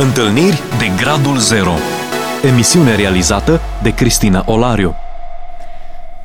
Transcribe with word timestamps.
Întâlniri 0.00 0.62
de 0.78 1.02
Gradul 1.02 1.36
Zero 1.36 1.72
Emisiune 2.44 2.96
realizată 2.96 3.60
de 3.82 3.94
Cristina 3.94 4.44
Olariu 4.46 4.94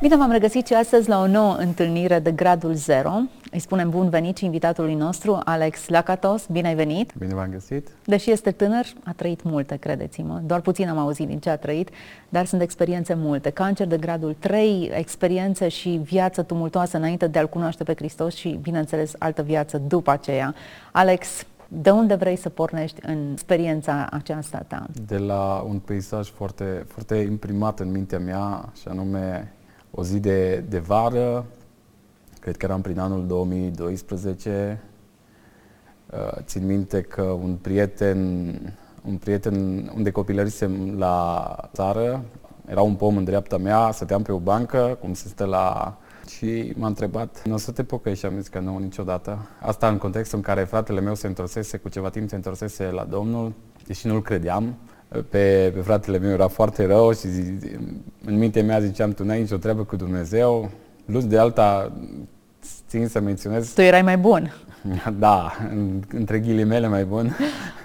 Bine 0.00 0.16
v-am 0.16 0.30
regăsit 0.30 0.66
și 0.66 0.72
astăzi 0.72 1.08
la 1.08 1.20
o 1.20 1.26
nouă 1.26 1.54
întâlnire 1.54 2.18
de 2.18 2.30
Gradul 2.30 2.74
Zero. 2.74 3.12
Îi 3.50 3.58
spunem 3.58 3.90
bun 3.90 4.08
venit 4.08 4.36
și 4.36 4.44
invitatului 4.44 4.94
nostru, 4.94 5.40
Alex 5.44 5.88
Lacatos. 5.88 6.46
Bine 6.46 6.68
ai 6.68 6.74
venit! 6.74 7.12
Bine 7.18 7.34
v-am 7.34 7.48
găsit! 7.50 7.88
Deși 8.04 8.30
este 8.30 8.50
tânăr, 8.50 8.86
a 9.04 9.12
trăit 9.16 9.42
multe, 9.42 9.76
credeți-mă. 9.76 10.40
Doar 10.46 10.60
puțin 10.60 10.88
am 10.88 10.98
auzit 10.98 11.26
din 11.26 11.38
ce 11.38 11.50
a 11.50 11.56
trăit, 11.56 11.88
dar 12.28 12.46
sunt 12.46 12.60
experiențe 12.60 13.14
multe. 13.14 13.50
Cancer 13.50 13.86
de 13.86 13.96
gradul 13.96 14.36
3, 14.38 14.90
experiențe 14.94 15.68
și 15.68 16.00
viață 16.02 16.42
tumultoasă 16.42 16.96
înainte 16.96 17.26
de 17.26 17.38
a-L 17.38 17.48
cunoaște 17.48 17.84
pe 17.84 17.94
Hristos 17.96 18.34
și, 18.34 18.58
bineînțeles, 18.62 19.12
altă 19.18 19.42
viață 19.42 19.78
după 19.78 20.10
aceea. 20.10 20.54
Alex, 20.92 21.28
de 21.80 21.90
unde 21.90 22.14
vrei 22.14 22.36
să 22.36 22.48
pornești 22.48 23.00
în 23.06 23.30
experiența 23.32 24.06
aceasta 24.10 24.64
ta? 24.68 24.86
De 25.06 25.18
la 25.18 25.64
un 25.68 25.78
peisaj 25.78 26.30
foarte, 26.30 26.84
foarte 26.88 27.16
imprimat 27.16 27.80
în 27.80 27.90
mintea 27.90 28.18
mea, 28.18 28.72
și 28.80 28.88
anume 28.88 29.52
o 29.90 30.02
zi 30.02 30.20
de, 30.20 30.64
de 30.68 30.78
vară, 30.78 31.46
cred 32.40 32.56
că 32.56 32.64
eram 32.64 32.80
prin 32.80 32.98
anul 32.98 33.26
2012. 33.26 34.82
Uh, 36.10 36.18
țin 36.40 36.66
minte 36.66 37.00
că 37.00 37.22
un 37.22 37.54
prieten, 37.54 38.18
un 39.08 39.16
prieten 39.16 39.54
unde 39.94 40.10
copilărisem 40.10 40.98
la 40.98 41.56
țară, 41.72 42.24
era 42.66 42.82
un 42.82 42.94
pom 42.94 43.16
în 43.16 43.24
dreapta 43.24 43.56
mea, 43.56 43.90
stăteam 43.92 44.22
pe 44.22 44.32
o 44.32 44.38
bancă, 44.38 44.98
cum 45.00 45.14
se 45.14 45.28
stă 45.28 45.44
la 45.44 45.96
și 46.28 46.72
m-a 46.76 46.86
întrebat, 46.86 47.42
nu 47.44 47.54
o 47.54 47.56
să 47.56 47.70
te 47.70 47.82
pocăi? 47.82 48.14
Și 48.14 48.26
am 48.26 48.32
zis 48.38 48.48
că 48.48 48.58
nu, 48.58 48.78
niciodată. 48.78 49.48
Asta 49.60 49.88
în 49.88 49.98
contextul 49.98 50.38
în 50.38 50.44
care 50.44 50.64
fratele 50.64 51.00
meu 51.00 51.14
se 51.14 51.26
întorsese, 51.26 51.76
cu 51.76 51.88
ceva 51.88 52.08
timp 52.08 52.28
se 52.28 52.34
întorsese 52.34 52.84
la 52.84 53.04
Domnul, 53.04 53.52
deși 53.86 54.06
nu-l 54.06 54.22
credeam. 54.22 54.74
Pe, 55.08 55.70
pe 55.74 55.80
fratele 55.82 56.18
meu 56.18 56.30
era 56.30 56.48
foarte 56.48 56.86
rău 56.86 57.12
și 57.12 57.28
zi, 57.28 57.40
în 58.24 58.38
mintea 58.38 58.62
mea 58.62 58.80
ziceam, 58.80 59.12
tu 59.12 59.24
n-ai 59.24 59.40
nicio 59.40 59.56
treabă 59.56 59.84
cu 59.84 59.96
Dumnezeu. 59.96 60.70
Plus 61.04 61.26
de 61.26 61.38
alta, 61.38 61.92
țin 62.88 63.08
să 63.08 63.20
menționez... 63.20 63.72
Tu 63.72 63.80
erai 63.80 64.02
mai 64.02 64.16
bun. 64.16 64.52
Da, 65.18 65.52
între 66.08 66.38
ghilimele 66.38 66.88
mai 66.88 67.04
bun. 67.04 67.36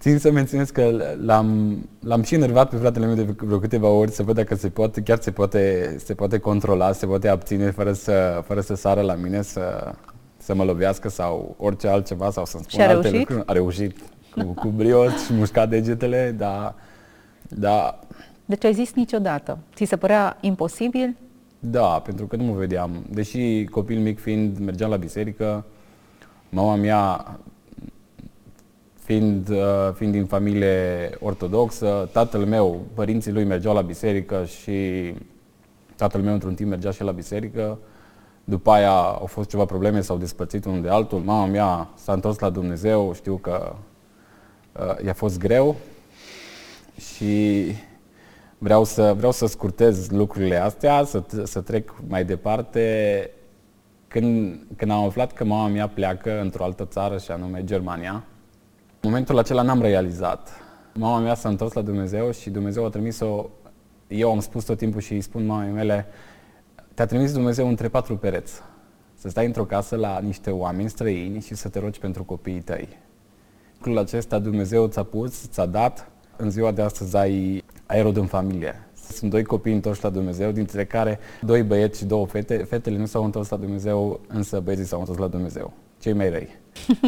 Țin 0.00 0.18
să 0.18 0.30
menționez 0.30 0.70
că 0.70 1.14
l-am, 1.24 1.78
l-am 2.00 2.22
și 2.22 2.34
enervat 2.34 2.68
pe 2.68 2.76
fratele 2.76 3.06
meu 3.06 3.14
de 3.14 3.34
vreo 3.36 3.58
câteva 3.58 3.88
ori 3.88 4.10
să 4.10 4.22
văd 4.22 4.34
dacă 4.34 4.54
se 4.54 4.68
poate, 4.68 5.02
chiar 5.02 5.18
se 5.20 5.30
poate, 5.30 5.94
se 6.04 6.14
poate 6.14 6.38
controla, 6.38 6.92
se 6.92 7.06
poate 7.06 7.28
abține 7.28 7.70
fără 7.70 7.92
să, 7.92 8.42
fără 8.46 8.60
să 8.60 8.74
sară 8.74 9.00
la 9.00 9.14
mine, 9.14 9.42
să, 9.42 9.92
să 10.36 10.54
mă 10.54 10.64
lovească 10.64 11.08
sau 11.08 11.54
orice 11.58 11.88
altceva 11.88 12.30
sau 12.30 12.44
să-mi 12.44 12.64
spună 12.68 12.82
alte 12.82 13.08
reușit? 13.08 13.18
lucruri. 13.18 13.42
A 13.46 13.52
reușit 13.52 13.96
cu, 14.30 14.42
cu 14.44 14.68
brioș 14.68 15.12
și 15.24 15.32
mușca 15.32 15.66
degetele, 15.66 16.34
dar, 16.38 16.74
dar 17.48 17.98
Deci 18.44 18.64
ai 18.64 18.74
zis 18.74 18.92
niciodată. 18.94 19.58
Ți 19.74 19.84
se 19.84 19.96
părea 19.96 20.36
imposibil? 20.40 21.16
Da, 21.58 21.86
pentru 22.04 22.26
că 22.26 22.36
nu 22.36 22.44
mă 22.44 22.54
vedeam. 22.54 23.04
Deși 23.10 23.64
copil 23.64 23.98
mic 23.98 24.20
fiind, 24.20 24.58
mergeam 24.58 24.90
la 24.90 24.96
biserică, 24.96 25.64
mama 26.48 26.74
mea 26.74 27.36
fiind, 29.04 29.48
uh, 29.48 29.90
fiind 29.94 30.12
din 30.12 30.24
familie 30.24 31.10
ortodoxă, 31.20 32.08
tatăl 32.12 32.44
meu, 32.44 32.80
părinții 32.94 33.32
lui 33.32 33.44
mergeau 33.44 33.74
la 33.74 33.80
biserică 33.80 34.44
și 34.44 35.12
tatăl 35.96 36.20
meu 36.20 36.32
într-un 36.32 36.54
timp 36.54 36.68
mergea 36.68 36.90
și 36.90 37.02
la 37.02 37.10
biserică. 37.10 37.78
După 38.44 38.70
aia 38.70 38.90
au 38.90 39.26
fost 39.26 39.48
ceva 39.48 39.64
probleme, 39.64 40.00
s-au 40.00 40.16
despărțit 40.16 40.64
unul 40.64 40.82
de 40.82 40.88
altul. 40.88 41.18
Mama 41.18 41.46
mea 41.46 41.88
s-a 41.94 42.12
întors 42.12 42.38
la 42.38 42.50
Dumnezeu, 42.50 43.12
știu 43.14 43.36
că 43.36 43.76
uh, 44.72 45.04
i-a 45.04 45.12
fost 45.12 45.38
greu 45.38 45.76
și 46.96 47.64
vreau 48.58 48.84
să, 48.84 49.14
vreau 49.16 49.32
să 49.32 49.46
scurtez 49.46 50.10
lucrurile 50.10 50.56
astea, 50.56 51.04
să, 51.04 51.22
să 51.42 51.60
trec 51.60 51.94
mai 52.08 52.24
departe. 52.24 53.30
Când, 54.08 54.60
când 54.76 54.90
am 54.90 55.04
aflat 55.04 55.32
că 55.32 55.44
mama 55.44 55.68
mea 55.68 55.88
pleacă 55.88 56.40
într-o 56.40 56.64
altă 56.64 56.84
țară, 56.84 57.18
și 57.18 57.30
anume 57.30 57.64
Germania, 57.64 58.12
în 58.12 58.33
momentul 59.04 59.38
acela 59.38 59.62
n-am 59.62 59.80
realizat. 59.80 60.48
Mama 60.94 61.18
mea 61.18 61.34
s-a 61.34 61.48
întors 61.48 61.72
la 61.72 61.80
Dumnezeu 61.80 62.30
și 62.30 62.50
Dumnezeu 62.50 62.84
a 62.84 62.88
trimis-o, 62.88 63.46
eu 64.08 64.30
am 64.30 64.40
spus 64.40 64.64
tot 64.64 64.78
timpul 64.78 65.00
și 65.00 65.12
îi 65.12 65.20
spun 65.20 65.46
mamei 65.46 65.72
mele, 65.72 66.06
te-a 66.94 67.06
trimis 67.06 67.32
Dumnezeu 67.32 67.68
între 67.68 67.88
patru 67.88 68.16
pereți. 68.16 68.60
Să 69.14 69.28
stai 69.28 69.46
într-o 69.46 69.64
casă 69.64 69.96
la 69.96 70.18
niște 70.18 70.50
oameni 70.50 70.88
străini 70.88 71.40
și 71.40 71.54
să 71.54 71.68
te 71.68 71.78
rogi 71.78 71.98
pentru 71.98 72.24
copiii 72.24 72.60
tăi. 72.60 72.88
Lucrul 73.74 73.98
acesta 73.98 74.38
Dumnezeu 74.38 74.86
ți-a 74.86 75.02
pus, 75.02 75.48
ți-a 75.48 75.66
dat, 75.66 76.10
în 76.36 76.50
ziua 76.50 76.70
de 76.70 76.82
astăzi 76.82 77.16
ai, 77.16 77.64
ai 77.86 78.02
rod 78.02 78.16
în 78.16 78.26
familie. 78.26 78.88
Sunt 79.12 79.30
doi 79.30 79.44
copii 79.44 79.72
întorși 79.72 80.02
la 80.02 80.10
Dumnezeu, 80.10 80.50
dintre 80.50 80.84
care 80.84 81.18
doi 81.40 81.62
băieți 81.62 81.98
și 81.98 82.04
două 82.04 82.26
fete. 82.26 82.56
Fetele 82.56 82.96
nu 82.96 83.06
s-au 83.06 83.24
întors 83.24 83.48
la 83.48 83.56
Dumnezeu, 83.56 84.20
însă 84.28 84.60
băieții 84.60 84.86
s-au 84.86 84.98
întors 84.98 85.18
la 85.18 85.26
Dumnezeu. 85.26 85.72
Cei 86.00 86.12
mai 86.12 86.30
răi, 86.30 86.48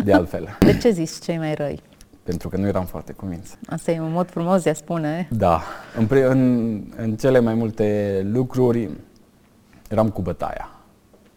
de 0.04 0.12
altfel. 0.12 0.58
De 0.60 0.78
ce 0.78 0.90
zici 0.90 1.18
cei 1.22 1.38
mai 1.38 1.54
răi? 1.54 1.82
Pentru 2.26 2.48
că 2.48 2.56
nu 2.56 2.66
eram 2.66 2.84
foarte 2.84 3.12
convins. 3.12 3.58
Asta 3.66 3.90
e 3.90 4.00
un 4.00 4.12
mod 4.12 4.30
frumos 4.30 4.62
de 4.62 4.70
a 4.70 4.74
spune. 4.74 5.28
Da. 5.30 5.62
În, 5.98 6.06
pre- 6.06 6.24
în, 6.24 6.82
în 6.96 7.16
cele 7.16 7.40
mai 7.40 7.54
multe 7.54 8.20
lucruri 8.32 8.90
eram 9.90 10.10
cu 10.10 10.22
bătaia. 10.22 10.70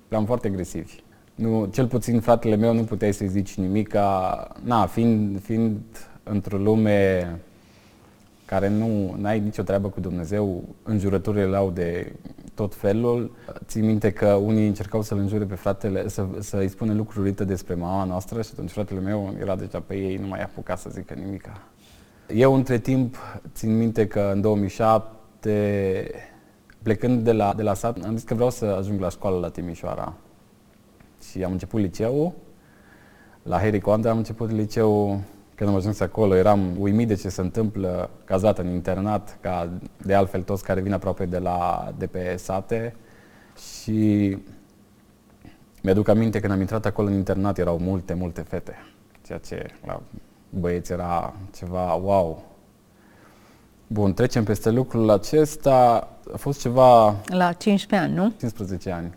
Eram 0.07 0.25
foarte 0.25 0.47
agresivi. 0.47 0.93
Nu, 1.35 1.69
cel 1.71 1.87
puțin 1.87 2.19
fratele 2.19 2.55
meu 2.55 2.73
nu 2.73 2.83
puteai 2.83 3.13
să-i 3.13 3.27
zici 3.27 3.53
nimic. 3.53 3.93
Na, 4.63 4.85
fiind, 4.85 5.41
fiind 5.41 5.79
într-o 6.23 6.57
lume 6.57 7.27
care 8.45 8.69
nu 8.69 9.17
ai 9.23 9.39
nicio 9.39 9.63
treabă 9.63 9.87
cu 9.89 9.99
Dumnezeu, 9.99 10.63
înjurăturile 10.83 11.45
lau 11.45 11.71
de 11.71 12.15
tot 12.59 12.75
felul. 12.75 13.31
Țin 13.65 13.85
minte 13.85 14.11
că 14.11 14.33
unii 14.33 14.67
încercau 14.67 15.01
să-l 15.01 15.17
înjure 15.17 15.45
pe 15.45 15.55
fratele, 15.55 16.07
să, 16.07 16.25
să-i 16.39 16.67
spună 16.67 16.93
lucruri 16.93 17.19
urâte 17.19 17.43
despre 17.43 17.73
mama 17.73 18.03
noastră 18.03 18.41
și 18.41 18.49
atunci 18.53 18.71
fratele 18.71 18.99
meu 18.99 19.35
era 19.39 19.55
deja 19.55 19.79
pe 19.79 19.95
ei, 19.95 20.15
nu 20.15 20.27
mai 20.27 20.41
apuca 20.41 20.75
să 20.75 20.89
zică 20.89 21.13
nimica. 21.13 21.61
Eu 22.35 22.53
între 22.53 22.77
timp 22.77 23.15
țin 23.53 23.77
minte 23.77 24.07
că 24.07 24.31
în 24.33 24.41
2007, 24.41 26.11
plecând 26.83 27.23
de 27.23 27.31
la, 27.31 27.53
de 27.53 27.63
la 27.63 27.73
sat, 27.73 28.03
am 28.03 28.15
zis 28.15 28.23
că 28.23 28.33
vreau 28.33 28.49
să 28.49 28.65
ajung 28.65 28.99
la 28.99 29.09
școală 29.09 29.39
la 29.39 29.49
Timișoara. 29.49 30.13
Și 31.29 31.43
am 31.43 31.51
început 31.51 31.79
liceul. 31.79 32.33
La 33.43 33.59
Harry 33.59 33.79
Coanda 33.79 34.09
am 34.09 34.17
început 34.17 34.51
liceul 34.51 35.19
când 35.59 35.71
am 35.71 35.77
ajuns 35.77 35.99
acolo, 35.99 36.35
eram 36.35 36.75
uimit 36.77 37.07
de 37.07 37.15
ce 37.15 37.29
se 37.29 37.41
întâmplă 37.41 38.09
cazat 38.23 38.57
în 38.57 38.67
internat, 38.67 39.37
ca 39.41 39.69
de 40.05 40.13
altfel 40.13 40.41
toți 40.41 40.63
care 40.63 40.81
vin 40.81 40.93
aproape 40.93 41.25
de, 41.25 41.37
la, 41.37 41.91
de 41.97 42.07
pe 42.07 42.35
sate. 42.37 42.95
Și 43.81 44.37
mi-aduc 45.81 46.07
aminte 46.07 46.39
când 46.39 46.53
am 46.53 46.59
intrat 46.59 46.85
acolo 46.85 47.07
în 47.07 47.13
internat, 47.13 47.57
erau 47.57 47.77
multe, 47.77 48.13
multe 48.13 48.41
fete. 48.41 48.75
Ceea 49.25 49.37
ce 49.37 49.65
la 49.85 50.01
băieți 50.49 50.91
era 50.91 51.33
ceva 51.55 51.93
wow. 51.93 52.43
Bun, 53.87 54.13
trecem 54.13 54.43
peste 54.43 54.69
lucrul 54.69 55.09
acesta. 55.09 56.07
A 56.33 56.37
fost 56.37 56.59
ceva... 56.59 57.15
La 57.25 57.53
15 57.53 58.09
ani, 58.09 58.13
nu? 58.13 58.33
15 58.37 58.91
ani. 58.91 59.13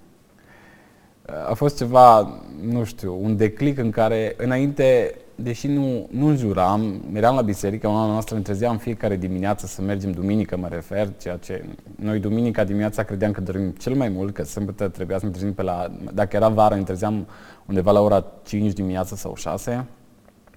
A 1.48 1.54
fost 1.54 1.76
ceva, 1.76 2.40
nu 2.60 2.84
știu, 2.84 3.18
un 3.22 3.36
declic 3.36 3.78
în 3.78 3.90
care 3.90 4.34
înainte 4.36 5.14
deși 5.34 5.66
nu, 5.66 6.08
nu 6.10 6.26
înjuram, 6.26 7.04
eram 7.12 7.34
la 7.34 7.42
biserică, 7.42 7.88
mama 7.88 8.06
noastră 8.06 8.36
ne 8.36 8.42
trezeam 8.42 8.76
fiecare 8.76 9.16
dimineață 9.16 9.66
să 9.66 9.82
mergem 9.82 10.12
duminică, 10.12 10.56
mă 10.56 10.68
refer, 10.68 11.12
ceea 11.20 11.36
ce 11.36 11.64
noi 11.96 12.18
duminica 12.18 12.64
dimineața 12.64 13.02
credeam 13.02 13.32
că 13.32 13.40
dormim 13.40 13.70
cel 13.70 13.94
mai 13.94 14.08
mult, 14.08 14.34
că 14.34 14.42
sâmbătă 14.44 14.88
trebuia 14.88 15.18
să 15.18 15.24
ne 15.24 15.30
trezim 15.30 15.54
pe 15.54 15.62
la, 15.62 15.90
dacă 16.12 16.36
era 16.36 16.48
vară, 16.48 16.74
ne 16.74 16.82
trezeam 16.82 17.26
undeva 17.66 17.90
la 17.90 18.00
ora 18.00 18.24
5 18.42 18.72
dimineața 18.72 19.16
sau 19.16 19.34
6, 19.34 19.86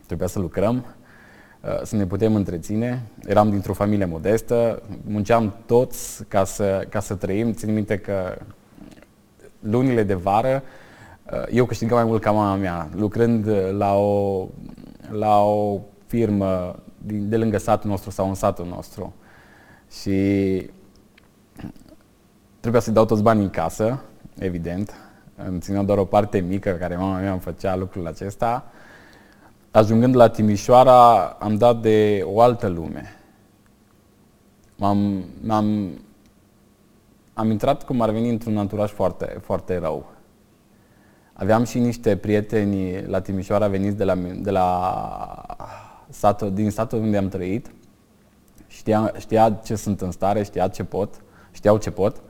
trebuia 0.06 0.27
să 0.27 0.39
lucrăm, 0.39 0.75
uh, 0.75 1.81
să 1.83 1.95
ne 1.95 2.06
putem 2.06 2.35
întreține. 2.35 3.01
Eram 3.25 3.50
dintr-o 3.50 3.73
familie 3.73 4.06
modestă, 4.06 4.81
munceam 5.07 5.56
toți 5.65 6.23
ca 6.27 6.44
să, 6.44 6.85
ca 6.89 7.00
să 7.00 7.15
trăim. 7.15 7.53
Țin 7.53 7.73
minte 7.73 7.97
că 7.97 8.38
lunile 9.69 10.03
de 10.03 10.13
vară, 10.13 10.63
uh, 11.31 11.44
eu 11.51 11.65
câștigam 11.65 11.97
mai 11.97 12.06
mult 12.06 12.21
ca 12.21 12.31
mama 12.31 12.56
mea, 12.56 12.89
lucrând 12.95 13.47
la 13.77 13.94
o 13.94 14.47
la 15.12 15.44
o 15.44 15.79
firmă 16.06 16.75
din, 16.97 17.29
de 17.29 17.38
lângă 17.38 17.57
satul 17.57 17.89
nostru 17.89 18.09
sau 18.09 18.27
în 18.27 18.33
satul 18.33 18.65
nostru. 18.65 19.13
Și 20.01 20.69
trebuia 22.59 22.81
să-i 22.81 22.94
dau 22.94 23.06
toți 23.06 23.21
banii 23.21 23.44
în 23.44 23.50
casă, 23.50 24.01
evident. 24.38 24.94
Îmi 25.35 25.59
țineau 25.59 25.83
doar 25.83 25.97
o 25.97 26.06
parte 26.06 26.39
mică 26.39 26.71
care 26.71 26.95
mama 26.95 27.19
mea 27.19 27.31
îmi 27.31 27.39
făcea 27.39 27.75
lucrul 27.75 28.07
acesta. 28.07 28.65
Ajungând 29.71 30.15
la 30.15 30.29
Timișoara, 30.29 31.25
am 31.25 31.56
dat 31.56 31.81
de 31.81 32.21
o 32.25 32.41
altă 32.41 32.68
lume. 32.68 33.15
M-am, 34.75 35.25
am 35.47 35.91
am 37.37 37.51
intrat 37.51 37.83
cum 37.83 38.01
ar 38.01 38.09
veni 38.09 38.29
într-un 38.29 38.57
anturaj 38.57 38.91
foarte, 38.91 39.37
foarte 39.41 39.77
rău. 39.77 40.05
Aveam 41.33 41.63
și 41.63 41.79
niște 41.79 42.17
prieteni 42.17 43.01
la 43.05 43.21
Timișoara 43.21 43.67
veniți 43.67 43.97
de 43.97 44.03
la, 44.03 44.15
de 44.15 44.51
la 44.51 45.45
satul, 46.09 46.53
din 46.53 46.69
satul 46.69 46.99
unde 46.99 47.17
am 47.17 47.29
trăit, 47.29 47.71
știa, 48.67 49.13
știa 49.17 49.59
ce 49.63 49.75
sunt 49.75 50.01
în 50.01 50.11
stare, 50.11 50.43
știa 50.43 50.67
ce 50.67 50.83
pot, 50.83 51.21
știau 51.51 51.77
ce 51.77 51.91
pot. 51.91 52.21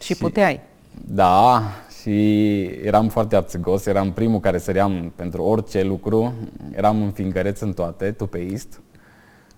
Și, 0.00 0.14
și 0.14 0.16
puteai. 0.16 0.60
Da, 1.06 1.62
și 2.00 2.62
eram 2.62 3.08
foarte 3.08 3.36
abțigos, 3.36 3.86
eram 3.86 4.12
primul 4.12 4.40
care 4.40 4.58
săream 4.58 5.12
pentru 5.16 5.42
orice 5.42 5.82
lucru, 5.82 6.32
eram 6.72 7.02
înfingăreț 7.02 7.60
în 7.60 7.72
toate, 7.72 8.12
tupeist 8.12 8.80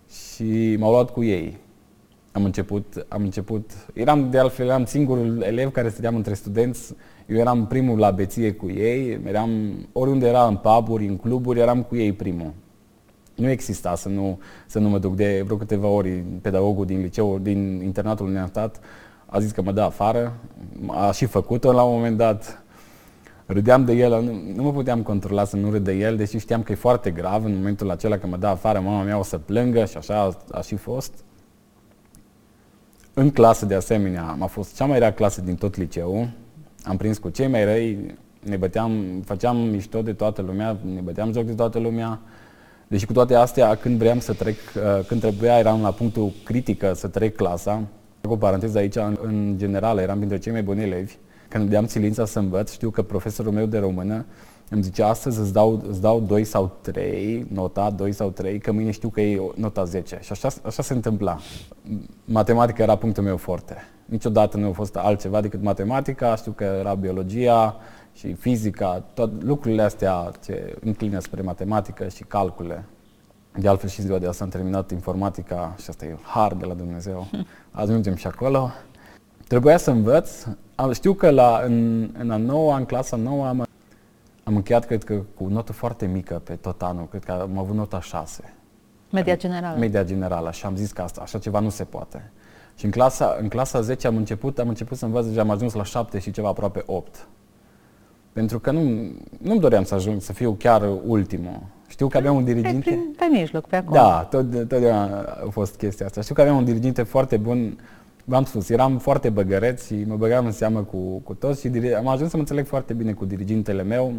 și 0.08 0.76
m-au 0.78 0.90
luat 0.90 1.10
cu 1.10 1.22
ei. 1.22 1.56
Am 2.36 2.44
început, 2.44 3.06
am 3.08 3.22
început, 3.22 3.70
eram 3.92 4.30
de 4.30 4.38
altfel, 4.38 4.66
eram 4.66 4.84
singurul 4.84 5.42
elev 5.42 5.70
care 5.70 5.88
stăteam 5.88 6.16
între 6.16 6.34
studenți, 6.34 6.94
eu 7.26 7.36
eram 7.36 7.66
primul 7.66 7.98
la 7.98 8.10
beție 8.10 8.52
cu 8.52 8.70
ei, 8.70 9.20
eram, 9.26 9.50
oriunde 9.92 10.26
era 10.26 10.46
în 10.46 10.56
puburi, 10.56 11.06
în 11.06 11.16
cluburi, 11.16 11.60
eram 11.60 11.82
cu 11.82 11.96
ei 11.96 12.12
primul. 12.12 12.52
Nu 13.34 13.48
exista 13.48 13.94
să 13.94 14.08
nu, 14.08 14.40
să 14.66 14.78
nu 14.78 14.88
mă 14.88 14.98
duc 14.98 15.14
de 15.14 15.42
vreo 15.44 15.56
câteva 15.56 15.86
ori 15.86 16.10
pedagogul 16.42 16.86
din 16.86 17.00
liceu, 17.00 17.38
din 17.38 17.80
internatul 17.84 18.26
unde 18.26 18.38
am 18.38 18.46
stat, 18.46 18.80
a 19.26 19.38
zis 19.38 19.50
că 19.50 19.62
mă 19.62 19.72
dă 19.72 19.80
afară, 19.80 20.36
a 20.86 21.12
și 21.12 21.24
făcut-o 21.24 21.72
la 21.72 21.82
un 21.82 21.94
moment 21.94 22.16
dat, 22.16 22.62
râdeam 23.46 23.84
de 23.84 23.92
el, 23.92 24.22
nu, 24.22 24.32
nu 24.54 24.62
mă 24.62 24.72
puteam 24.72 25.02
controla 25.02 25.44
să 25.44 25.56
nu 25.56 25.70
râd 25.70 25.84
de 25.84 25.92
el, 25.92 26.16
deși 26.16 26.38
știam 26.38 26.62
că 26.62 26.72
e 26.72 26.74
foarte 26.74 27.10
grav 27.10 27.44
în 27.44 27.54
momentul 27.54 27.90
acela 27.90 28.18
că 28.18 28.26
mă 28.26 28.36
dă 28.36 28.46
afară, 28.46 28.80
mama 28.80 29.02
mea 29.02 29.18
o 29.18 29.22
să 29.22 29.38
plângă 29.38 29.84
și 29.84 29.96
așa 29.96 30.20
a, 30.20 30.56
a 30.58 30.60
și 30.60 30.76
fost. 30.76 31.24
În 33.18 33.30
clasă, 33.30 33.66
de 33.66 33.74
asemenea, 33.74 34.36
a 34.38 34.46
fost 34.46 34.76
cea 34.76 34.84
mai 34.84 34.98
rea 34.98 35.12
clasă 35.12 35.40
din 35.40 35.54
tot 35.54 35.76
liceul. 35.76 36.30
Am 36.82 36.96
prins 36.96 37.18
cu 37.18 37.28
cei 37.28 37.48
mai 37.48 37.64
răi, 37.64 38.14
ne 38.40 38.56
băteam, 38.56 39.22
făceam 39.24 39.56
mișto 39.56 40.02
de 40.02 40.12
toată 40.12 40.42
lumea, 40.42 40.76
ne 40.94 41.00
băteam 41.00 41.32
joc 41.32 41.44
de 41.44 41.52
toată 41.52 41.78
lumea. 41.78 42.20
Deși 42.88 43.06
cu 43.06 43.12
toate 43.12 43.34
astea, 43.34 43.74
când 43.74 43.98
vreau 43.98 44.18
să 44.18 44.32
trec, 44.32 44.56
uh, 44.76 45.04
când 45.06 45.20
trebuia, 45.20 45.58
eram 45.58 45.80
la 45.80 45.90
punctul 45.90 46.32
critică 46.44 46.92
să 46.94 47.08
trec 47.08 47.36
clasa, 47.36 47.82
cu 48.20 48.32
o 48.32 48.36
paranteză 48.36 48.78
aici, 48.78 48.96
în, 48.96 49.18
în 49.22 49.54
general, 49.58 49.98
eram 49.98 50.16
printre 50.16 50.38
cei 50.38 50.52
mai 50.52 50.62
buni 50.62 50.82
elevi. 50.82 51.14
Când 51.48 51.70
deam 51.70 51.86
silința 51.86 52.24
să 52.24 52.38
învăț, 52.38 52.72
știu 52.72 52.90
că 52.90 53.02
profesorul 53.02 53.52
meu 53.52 53.66
de 53.66 53.78
română 53.78 54.24
îmi 54.70 54.82
zice 54.82 55.02
astăzi 55.02 55.40
îți 55.40 55.52
dau, 55.52 55.82
îți 55.88 56.00
dau 56.00 56.20
2 56.20 56.44
sau 56.44 56.76
3, 56.80 57.46
nota 57.52 57.90
2 57.90 58.12
sau 58.12 58.30
3, 58.30 58.58
că 58.58 58.72
mâine 58.72 58.90
știu 58.90 59.08
că 59.08 59.20
e 59.20 59.42
nota 59.54 59.84
10. 59.84 60.18
Și 60.22 60.32
așa, 60.32 60.48
așa 60.62 60.82
se 60.82 60.92
întâmpla. 60.92 61.38
Matematica 62.24 62.82
era 62.82 62.96
punctul 62.96 63.22
meu 63.22 63.36
forte. 63.36 63.76
Niciodată 64.04 64.56
nu 64.56 64.68
a 64.68 64.72
fost 64.72 64.96
altceva 64.96 65.40
decât 65.40 65.62
matematica, 65.62 66.34
știu 66.36 66.52
că 66.52 66.64
era 66.64 66.94
biologia 66.94 67.76
și 68.14 68.32
fizica, 68.32 69.04
toate 69.14 69.32
lucrurile 69.40 69.82
astea 69.82 70.30
ce 70.44 70.76
înclină 70.80 71.18
spre 71.18 71.42
matematică 71.42 72.08
și 72.08 72.24
calcule. 72.24 72.84
De 73.58 73.68
altfel 73.68 73.88
și 73.88 74.02
ziua 74.02 74.18
de 74.18 74.26
asta 74.26 74.44
am 74.44 74.50
terminat 74.50 74.90
informatica 74.90 75.74
și 75.82 75.84
asta 75.88 76.04
e 76.04 76.16
har 76.22 76.54
de 76.54 76.64
la 76.64 76.74
Dumnezeu. 76.74 77.26
Ajungem 77.70 78.14
și 78.14 78.26
acolo. 78.26 78.70
Trebuia 79.48 79.76
să 79.76 79.90
învăț. 79.90 80.30
Știu 80.92 81.12
că 81.12 81.30
la, 81.30 81.60
în, 81.64 82.08
în 82.18 82.30
a 82.30 82.36
noua, 82.36 82.76
în 82.76 82.84
clasa 82.84 83.16
nouă, 83.16 83.46
am, 83.46 83.65
am 84.48 84.56
încheiat, 84.56 84.84
cred 84.84 85.04
că, 85.04 85.14
cu 85.34 85.44
o 85.44 85.48
notă 85.48 85.72
foarte 85.72 86.06
mică 86.06 86.40
pe 86.44 86.52
tot 86.52 86.82
anul. 86.82 87.06
Cred 87.08 87.24
că 87.24 87.32
am 87.32 87.58
avut 87.58 87.76
nota 87.76 88.00
6. 88.00 88.54
Media 89.10 89.36
generală. 89.36 89.78
Media 89.78 90.04
generală. 90.04 90.50
Și 90.50 90.66
am 90.66 90.76
zis 90.76 90.92
că 90.92 91.02
asta, 91.02 91.20
așa 91.20 91.38
ceva 91.38 91.60
nu 91.60 91.68
se 91.68 91.84
poate. 91.84 92.30
Și 92.76 92.84
în 92.84 92.90
clasa, 92.90 93.36
în 93.40 93.48
clasa 93.48 93.80
10 93.80 94.06
am 94.06 94.16
început, 94.16 94.58
am 94.58 94.68
început 94.68 94.96
să 94.96 95.04
învăț, 95.04 95.26
deja 95.26 95.40
am 95.40 95.50
ajuns 95.50 95.74
la 95.74 95.84
7 95.84 96.18
și 96.18 96.30
ceva 96.30 96.48
aproape 96.48 96.82
8. 96.86 97.28
Pentru 98.32 98.58
că 98.58 98.70
nu, 98.70 98.80
nu-mi 99.38 99.60
doream 99.60 99.84
să 99.84 99.94
ajung, 99.94 100.20
să 100.20 100.32
fiu 100.32 100.52
chiar 100.52 100.90
ultimul. 101.06 101.62
Știu 101.88 102.08
că 102.08 102.16
aveam 102.16 102.36
un 102.36 102.44
diriginte... 102.44 102.90
Pe, 102.90 103.24
pe 103.24 103.38
mijloc, 103.38 103.66
pe 103.66 103.76
acolo. 103.76 104.00
Da, 104.00 104.26
tot, 104.30 104.50
totdeauna 104.50 105.18
a 105.20 105.48
fost 105.50 105.76
chestia 105.76 106.06
asta. 106.06 106.20
Știu 106.20 106.34
că 106.34 106.40
aveam 106.40 106.56
un 106.56 106.64
diriginte 106.64 107.02
foarte 107.02 107.36
bun, 107.36 107.78
v-am 108.24 108.44
spus, 108.44 108.68
eram 108.68 108.98
foarte 108.98 109.28
băgăreț 109.28 109.86
și 109.86 110.04
mă 110.06 110.16
băgam 110.16 110.46
în 110.46 110.52
seamă 110.52 110.80
cu, 110.80 110.96
cu 110.96 111.34
toți 111.34 111.60
și 111.60 111.70
am 111.96 112.08
ajuns 112.08 112.30
să 112.30 112.36
mă 112.36 112.42
înțeleg 112.42 112.66
foarte 112.66 112.92
bine 112.92 113.12
cu 113.12 113.24
dirigintele 113.24 113.82
meu. 113.82 114.12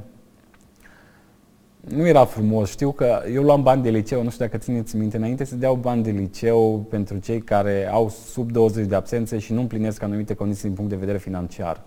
Nu 1.88 2.07
era 2.07 2.25
frumos, 2.25 2.69
știu 2.69 2.92
că 2.92 3.22
eu 3.34 3.44
luam 3.44 3.63
bani 3.63 3.84
de 3.84 3.89
liceu, 3.89 4.24
nu 4.24 4.30
știu 4.30 4.45
dacă 4.45 4.57
țineți 4.57 4.95
minte, 4.95 5.18
înainte 5.18 5.44
să 5.44 5.56
deau 5.56 5.75
bani 5.75 6.04
de 6.04 6.12
liceu 6.12 6.86
pentru 6.89 7.18
cei 7.18 7.42
care 7.42 7.89
au 7.92 8.10
sub 8.10 8.51
20 8.51 8.88
de 8.88 8.95
absențe 8.95 9.38
și 9.38 9.54
nu 9.54 9.60
împlinesc 9.60 10.01
anumite 10.01 10.34
condiții 10.34 10.63
din 10.63 10.74
punct 10.74 10.89
de 10.89 10.95
vedere 10.98 11.18
financiar. 11.18 11.81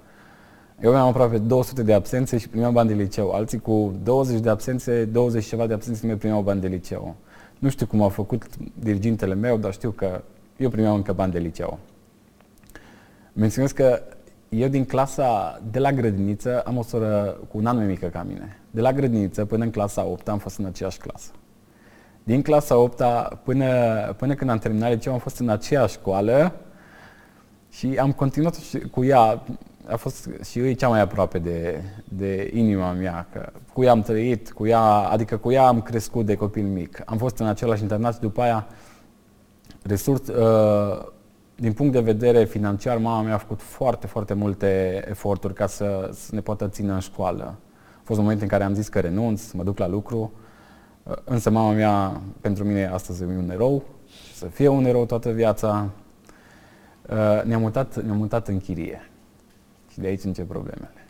Eu 0.82 0.90
aveam 0.90 1.06
aproape 1.06 1.38
200 1.38 1.82
de 1.82 1.92
absențe 1.92 2.38
și 2.38 2.48
primeam 2.48 2.72
bani 2.72 2.88
de 2.88 2.94
liceu. 2.94 3.30
Alții 3.30 3.60
cu 3.60 3.94
20 4.02 4.40
de 4.40 4.48
absențe, 4.48 5.04
20 5.04 5.44
ceva 5.44 5.66
de 5.66 5.72
absențe 5.72 6.06
nu 6.06 6.16
primeau 6.16 6.42
bani 6.42 6.60
de 6.60 6.66
liceu. 6.66 7.14
Nu 7.58 7.68
știu 7.68 7.86
cum 7.86 8.02
a 8.02 8.08
făcut 8.08 8.44
dirigintele 8.74 9.34
meu, 9.34 9.56
dar 9.56 9.72
știu 9.72 9.90
că 9.90 10.22
eu 10.56 10.68
primeam 10.68 10.94
încă 10.94 11.12
bani 11.12 11.32
de 11.32 11.38
liceu. 11.38 11.78
Menționez 13.32 13.72
că 13.72 14.02
eu 14.48 14.68
din 14.68 14.84
clasa 14.84 15.60
de 15.70 15.78
la 15.78 15.92
grădiniță 15.92 16.60
am 16.60 16.76
o 16.76 16.82
soră 16.82 17.38
cu 17.50 17.58
un 17.58 17.66
an 17.66 17.76
mai 17.76 17.86
mică 17.86 18.06
ca 18.06 18.22
mine. 18.28 18.59
De 18.70 18.80
la 18.80 18.92
grădiniță 18.92 19.44
până 19.44 19.64
în 19.64 19.70
clasa 19.70 20.04
8 20.04 20.28
am 20.28 20.38
fost 20.38 20.58
în 20.58 20.64
aceeași 20.64 20.98
clasă. 20.98 21.30
Din 22.22 22.42
clasa 22.42 22.76
8 22.76 23.02
până, 23.44 23.66
până 24.16 24.34
când 24.34 24.50
am 24.50 24.58
terminat 24.58 24.90
liceu 24.90 25.12
am 25.12 25.18
fost 25.18 25.38
în 25.38 25.48
aceeași 25.48 25.94
școală 25.94 26.52
și 27.70 27.96
am 28.00 28.12
continuat 28.12 28.56
cu 28.90 29.04
ea 29.04 29.42
a 29.90 29.96
fost 29.96 30.28
și 30.50 30.58
e 30.58 30.72
cea 30.72 30.88
mai 30.88 31.00
aproape 31.00 31.38
de, 31.38 31.82
de 32.04 32.50
inima 32.54 32.92
mea, 32.92 33.26
că 33.32 33.52
cu 33.72 33.82
ea 33.82 33.90
am 33.90 34.02
trăit, 34.02 34.52
cu 34.52 34.66
ea, 34.66 34.82
adică 34.82 35.36
cu 35.36 35.50
ea 35.50 35.66
am 35.66 35.82
crescut 35.82 36.26
de 36.26 36.34
copil 36.34 36.64
mic. 36.64 37.02
Am 37.04 37.18
fost 37.18 37.38
în 37.38 37.46
același 37.46 37.82
internat 37.82 38.14
și 38.14 38.20
după 38.20 38.40
aia 38.40 38.66
resurs, 39.82 40.26
uh, 40.28 41.06
din 41.54 41.72
punct 41.72 41.92
de 41.92 42.00
vedere 42.00 42.44
financiar, 42.44 42.96
mama 42.96 43.22
mea 43.22 43.34
a 43.34 43.38
făcut 43.38 43.62
foarte, 43.62 44.06
foarte 44.06 44.34
multe 44.34 45.02
eforturi 45.08 45.54
ca 45.54 45.66
să, 45.66 46.10
să 46.12 46.34
ne 46.34 46.40
poată 46.40 46.68
ține 46.68 46.92
în 46.92 46.98
școală. 46.98 47.54
A 48.10 48.12
fost 48.12 48.24
un 48.24 48.28
moment 48.30 48.50
în 48.50 48.58
care 48.58 48.68
am 48.68 48.74
zis 48.74 48.88
că 48.88 49.00
renunț, 49.00 49.50
mă 49.50 49.62
duc 49.62 49.78
la 49.78 49.88
lucru, 49.88 50.32
uh, 51.02 51.14
însă 51.24 51.50
mama 51.50 51.72
mea, 51.72 52.20
pentru 52.40 52.64
mine, 52.64 52.86
astăzi 52.86 53.22
e 53.22 53.26
un 53.26 53.50
erou, 53.50 53.82
să 54.34 54.46
fie 54.46 54.68
un 54.68 54.84
erou 54.84 55.04
toată 55.04 55.30
viața. 55.30 55.90
Uh, 57.10 57.42
ne-am 57.44 57.60
mutat, 57.60 58.02
ne-am 58.02 58.16
mutat 58.16 58.48
în 58.48 58.58
chirie. 58.58 59.10
Și 59.90 59.98
de 59.98 60.06
aici 60.06 60.24
încep 60.24 60.48
problemele. 60.48 61.04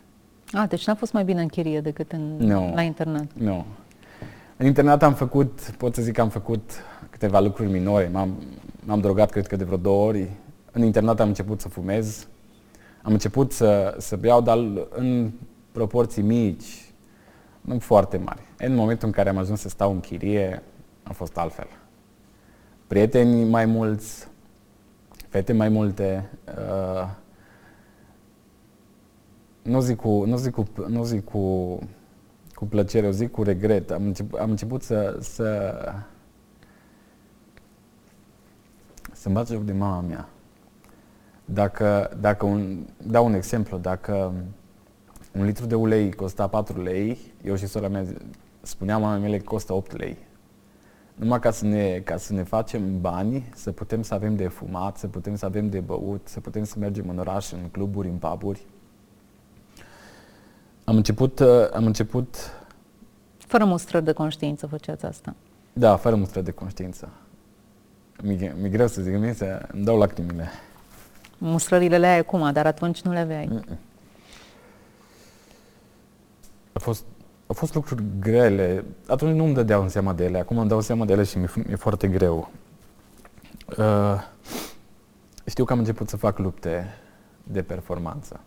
A, 0.51 0.65
deci 0.65 0.87
n-a 0.87 0.95
fost 0.95 1.13
mai 1.13 1.23
bine 1.23 1.41
în 1.41 1.47
chirie 1.47 1.81
decât 1.81 2.11
în, 2.11 2.35
no. 2.37 2.71
la 2.73 2.81
internat. 2.81 3.27
Nu. 3.33 3.65
În 4.57 4.65
internat 4.65 5.03
am 5.03 5.13
făcut, 5.13 5.73
pot 5.77 5.95
să 5.95 6.01
zic 6.01 6.13
că 6.13 6.21
am 6.21 6.29
făcut 6.29 6.71
câteva 7.09 7.39
lucruri 7.39 7.71
minore. 7.71 8.09
M-am, 8.13 8.43
m-am 8.83 8.99
drogat, 8.99 9.29
cred 9.29 9.47
că, 9.47 9.55
de 9.55 9.63
vreo 9.63 9.77
două 9.77 10.07
ori. 10.07 10.29
În 10.71 10.83
internat 10.83 11.19
am 11.19 11.27
început 11.27 11.61
să 11.61 11.69
fumez. 11.69 12.27
Am 13.01 13.11
început 13.11 13.51
să, 13.51 13.95
să 13.97 14.15
beau, 14.15 14.41
dar 14.41 14.57
în 14.89 15.31
proporții 15.71 16.21
mici, 16.21 16.65
nu 16.65 16.90
foarte 17.79 18.17
mari. 18.17 18.41
În 18.57 18.75
momentul 18.75 19.07
în 19.07 19.13
care 19.13 19.29
am 19.29 19.37
ajuns 19.37 19.59
să 19.59 19.69
stau 19.69 19.91
în 19.91 19.99
chirie, 19.99 20.63
a 21.03 21.13
fost 21.13 21.37
altfel. 21.37 21.67
Prieteni 22.87 23.43
mai 23.43 23.65
mulți, 23.65 24.27
fete 25.29 25.53
mai 25.53 25.69
multe, 25.69 26.29
uh, 26.45 27.09
nu 29.61 29.79
zic 29.79 29.97
cu, 29.97 30.25
nu 30.25 30.37
zic 30.37 30.53
cu, 30.53 30.65
nu 30.87 31.03
zic 31.03 31.23
cu, 31.23 31.79
cu 32.53 32.65
plăcere, 32.65 33.07
o 33.07 33.11
zic 33.11 33.31
cu 33.31 33.43
regret. 33.43 33.91
Am 33.91 34.03
început, 34.03 34.39
am 34.39 34.49
început 34.49 34.83
să, 34.83 35.17
să, 35.19 35.75
să-mi 39.11 39.35
bat 39.35 39.47
joc 39.47 39.63
de 39.63 39.73
mama 39.73 40.01
mea. 40.01 40.29
Dacă, 41.45 42.17
dacă 42.19 42.45
un, 42.45 42.85
dau 42.97 43.25
un 43.25 43.33
exemplu, 43.33 43.77
dacă 43.77 44.33
un 45.31 45.45
litru 45.45 45.65
de 45.65 45.75
ulei 45.75 46.11
costa 46.11 46.47
4 46.47 46.81
lei, 46.81 47.17
eu 47.43 47.55
și 47.55 47.67
sora 47.67 47.87
mea 47.87 48.05
spuneam 48.61 49.01
mama 49.01 49.17
mele 49.17 49.37
că 49.37 49.43
costă 49.43 49.73
8 49.73 49.97
lei. 49.97 50.17
Numai 51.15 51.39
ca 51.39 51.51
să, 51.51 51.65
ne, 51.65 52.01
ca 52.03 52.17
să 52.17 52.33
ne 52.33 52.43
facem 52.43 53.01
bani, 53.01 53.49
să 53.55 53.71
putem 53.71 54.01
să 54.01 54.13
avem 54.13 54.35
de 54.35 54.47
fumat, 54.47 54.97
să 54.97 55.07
putem 55.07 55.35
să 55.35 55.45
avem 55.45 55.69
de 55.69 55.79
băut, 55.79 56.27
să 56.27 56.39
putem 56.39 56.63
să 56.63 56.75
mergem 56.79 57.09
în 57.09 57.17
oraș, 57.17 57.51
în 57.51 57.69
cluburi, 57.71 58.07
în 58.07 58.15
puburi. 58.15 58.65
Am 60.83 60.95
început, 60.95 61.39
uh, 61.39 61.69
am 61.73 61.85
început... 61.85 62.35
Fără 63.37 63.65
mustră 63.65 63.99
de 63.99 64.11
conștiință 64.11 64.67
făceați 64.67 65.05
asta. 65.05 65.35
Da, 65.73 65.95
fără 65.95 66.15
mustră 66.15 66.41
de 66.41 66.51
conștiință. 66.51 67.09
Mi-e, 68.23 68.55
mi 68.61 68.69
greu 68.69 68.87
să 68.87 69.01
zic, 69.01 69.17
mi 69.17 69.33
să 69.33 69.67
îmi 69.71 69.83
dau 69.83 69.97
lacrimile. 69.97 70.49
Mustrările 71.37 71.97
le 71.97 72.07
ai 72.07 72.17
acum, 72.17 72.51
dar 72.51 72.65
atunci 72.65 73.01
nu 73.01 73.11
le 73.11 73.19
aveai. 73.19 73.49
Mm-mm. 73.51 73.90
A 76.81 76.83
fost, 76.83 77.05
au 77.47 77.55
fost 77.55 77.73
lucruri 77.73 78.03
grele. 78.19 78.85
Atunci 79.07 79.35
nu 79.35 79.43
îmi 79.43 79.53
dădeau 79.53 79.81
în 79.81 79.89
seama 79.89 80.13
de 80.13 80.23
ele. 80.23 80.39
Acum 80.39 80.57
îmi 80.57 80.69
dau 80.69 80.81
seama 80.81 81.05
de 81.05 81.13
ele 81.13 81.23
și 81.23 81.37
mi-e, 81.37 81.49
mi-e 81.55 81.75
foarte 81.75 82.07
greu. 82.07 82.49
Uh, 83.77 84.21
știu 85.45 85.63
că 85.63 85.73
am 85.73 85.79
început 85.79 86.09
să 86.09 86.17
fac 86.17 86.37
lupte 86.37 86.87
de 87.43 87.61
performanță. 87.61 88.39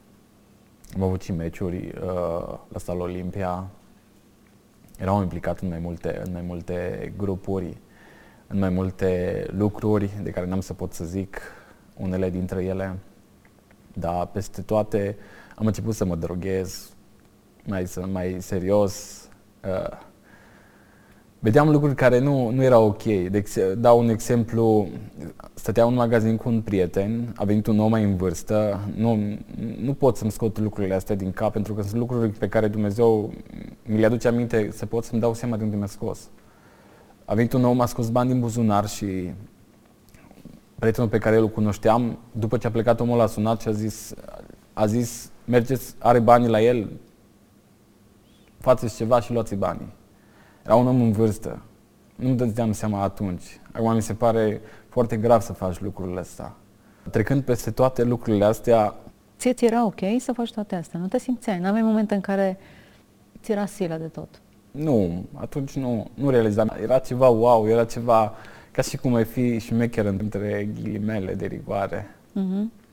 Am 0.94 1.02
avut 1.02 1.22
și 1.22 1.32
meciuri 1.32 1.76
uh, 1.76 2.58
la 2.68 2.78
Stal 2.78 3.00
Olimpia. 3.00 3.66
Eram 4.98 5.22
implicat 5.22 5.60
în 5.60 5.68
mai 5.68 5.78
multe, 5.78 6.22
în 6.24 6.32
mai 6.32 6.42
multe 6.42 7.12
grupuri, 7.16 7.76
în 8.46 8.58
mai 8.58 8.68
multe 8.68 9.44
lucruri 9.50 10.10
de 10.22 10.30
care 10.30 10.46
n-am 10.46 10.60
să 10.60 10.72
pot 10.72 10.92
să 10.92 11.04
zic 11.04 11.40
unele 11.96 12.30
dintre 12.30 12.64
ele, 12.64 12.98
dar 13.92 14.26
peste 14.26 14.62
toate 14.62 15.16
am 15.56 15.66
început 15.66 15.94
să 15.94 16.04
mă 16.04 16.16
droghez 16.16 16.93
mai, 17.66 17.86
mai 18.12 18.36
serios. 18.40 19.22
Uh, 19.64 19.98
vedeam 21.38 21.70
lucruri 21.70 21.94
care 21.94 22.18
nu, 22.18 22.50
nu 22.50 22.62
erau 22.62 22.86
ok. 22.86 23.02
De, 23.02 23.44
dau 23.78 23.98
un 23.98 24.08
exemplu, 24.08 24.88
stăteam 25.54 25.88
în 25.88 25.94
magazin 25.94 26.36
cu 26.36 26.48
un 26.48 26.60
prieten, 26.60 27.32
a 27.36 27.44
venit 27.44 27.66
un 27.66 27.78
om 27.78 27.90
mai 27.90 28.02
în 28.02 28.16
vârstă, 28.16 28.80
nu, 28.96 29.38
nu 29.80 29.94
pot 29.94 30.16
să-mi 30.16 30.30
scot 30.30 30.58
lucrurile 30.58 30.94
astea 30.94 31.14
din 31.14 31.32
cap, 31.32 31.52
pentru 31.52 31.74
că 31.74 31.82
sunt 31.82 31.94
lucruri 31.94 32.28
pe 32.28 32.48
care 32.48 32.68
Dumnezeu 32.68 33.32
mi 33.86 33.98
le 33.98 34.06
aduce 34.06 34.28
aminte, 34.28 34.68
să 34.72 34.86
pot 34.86 35.04
să-mi 35.04 35.20
dau 35.20 35.34
seama 35.34 35.56
de 35.56 35.64
unde 35.64 35.76
mi-a 35.76 35.86
scos. 35.86 36.28
A 37.24 37.34
venit 37.34 37.52
un 37.52 37.64
om, 37.64 37.80
a 37.80 37.86
scos 37.86 38.08
bani 38.08 38.30
din 38.30 38.40
buzunar 38.40 38.88
și 38.88 39.32
prietenul 40.78 41.08
pe 41.08 41.18
care 41.18 41.36
îl 41.36 41.48
cunoșteam, 41.48 42.18
după 42.32 42.56
ce 42.56 42.66
a 42.66 42.70
plecat 42.70 43.00
omul 43.00 43.20
a 43.20 43.26
sunat 43.26 43.60
și 43.60 43.68
a 43.68 43.72
zis, 43.72 44.14
a 44.72 44.86
zis 44.86 45.30
mergeți, 45.44 45.94
are 45.98 46.18
banii 46.18 46.48
la 46.48 46.62
el, 46.62 46.90
faceți 48.64 48.96
ceva 48.96 49.20
și 49.20 49.32
luați 49.32 49.54
banii. 49.54 49.92
Era 50.64 50.74
un 50.74 50.86
om 50.86 51.00
în 51.00 51.12
vârstă. 51.12 51.62
Nu-mi 52.14 52.36
dădeam 52.36 52.72
seama 52.72 53.02
atunci. 53.02 53.60
Acum 53.72 53.94
mi 53.94 54.02
se 54.02 54.14
pare 54.14 54.60
foarte 54.88 55.16
grav 55.16 55.40
să 55.40 55.52
faci 55.52 55.80
lucrurile 55.80 56.20
astea. 56.20 56.54
Trecând 57.10 57.42
peste 57.42 57.70
toate 57.70 58.04
lucrurile 58.04 58.44
astea... 58.44 58.94
Ție 59.38 59.52
ți 59.52 59.64
era 59.64 59.84
ok 59.84 60.00
să 60.18 60.32
faci 60.32 60.52
toate 60.52 60.74
astea? 60.74 61.00
Nu 61.00 61.06
te 61.06 61.18
simțeai? 61.18 61.58
N-aveai 61.58 61.82
momente 61.82 62.14
în 62.14 62.20
care 62.20 62.58
ți 63.42 63.52
era 63.52 63.66
silă 63.66 63.96
de 63.96 64.06
tot? 64.06 64.28
Nu, 64.70 65.24
atunci 65.34 65.72
nu, 65.76 66.10
nu 66.14 66.30
realizam. 66.30 66.76
Era 66.82 66.98
ceva 66.98 67.28
wow, 67.28 67.68
era 67.68 67.84
ceva 67.84 68.32
ca 68.70 68.82
și 68.82 68.96
cum 68.96 69.14
ai 69.14 69.24
fi 69.24 69.58
șmecher 69.58 70.04
între 70.04 70.68
ghilimele 70.74 71.34
de 71.34 71.46
rigoare. 71.46 72.06
Uh-huh. 72.30 72.83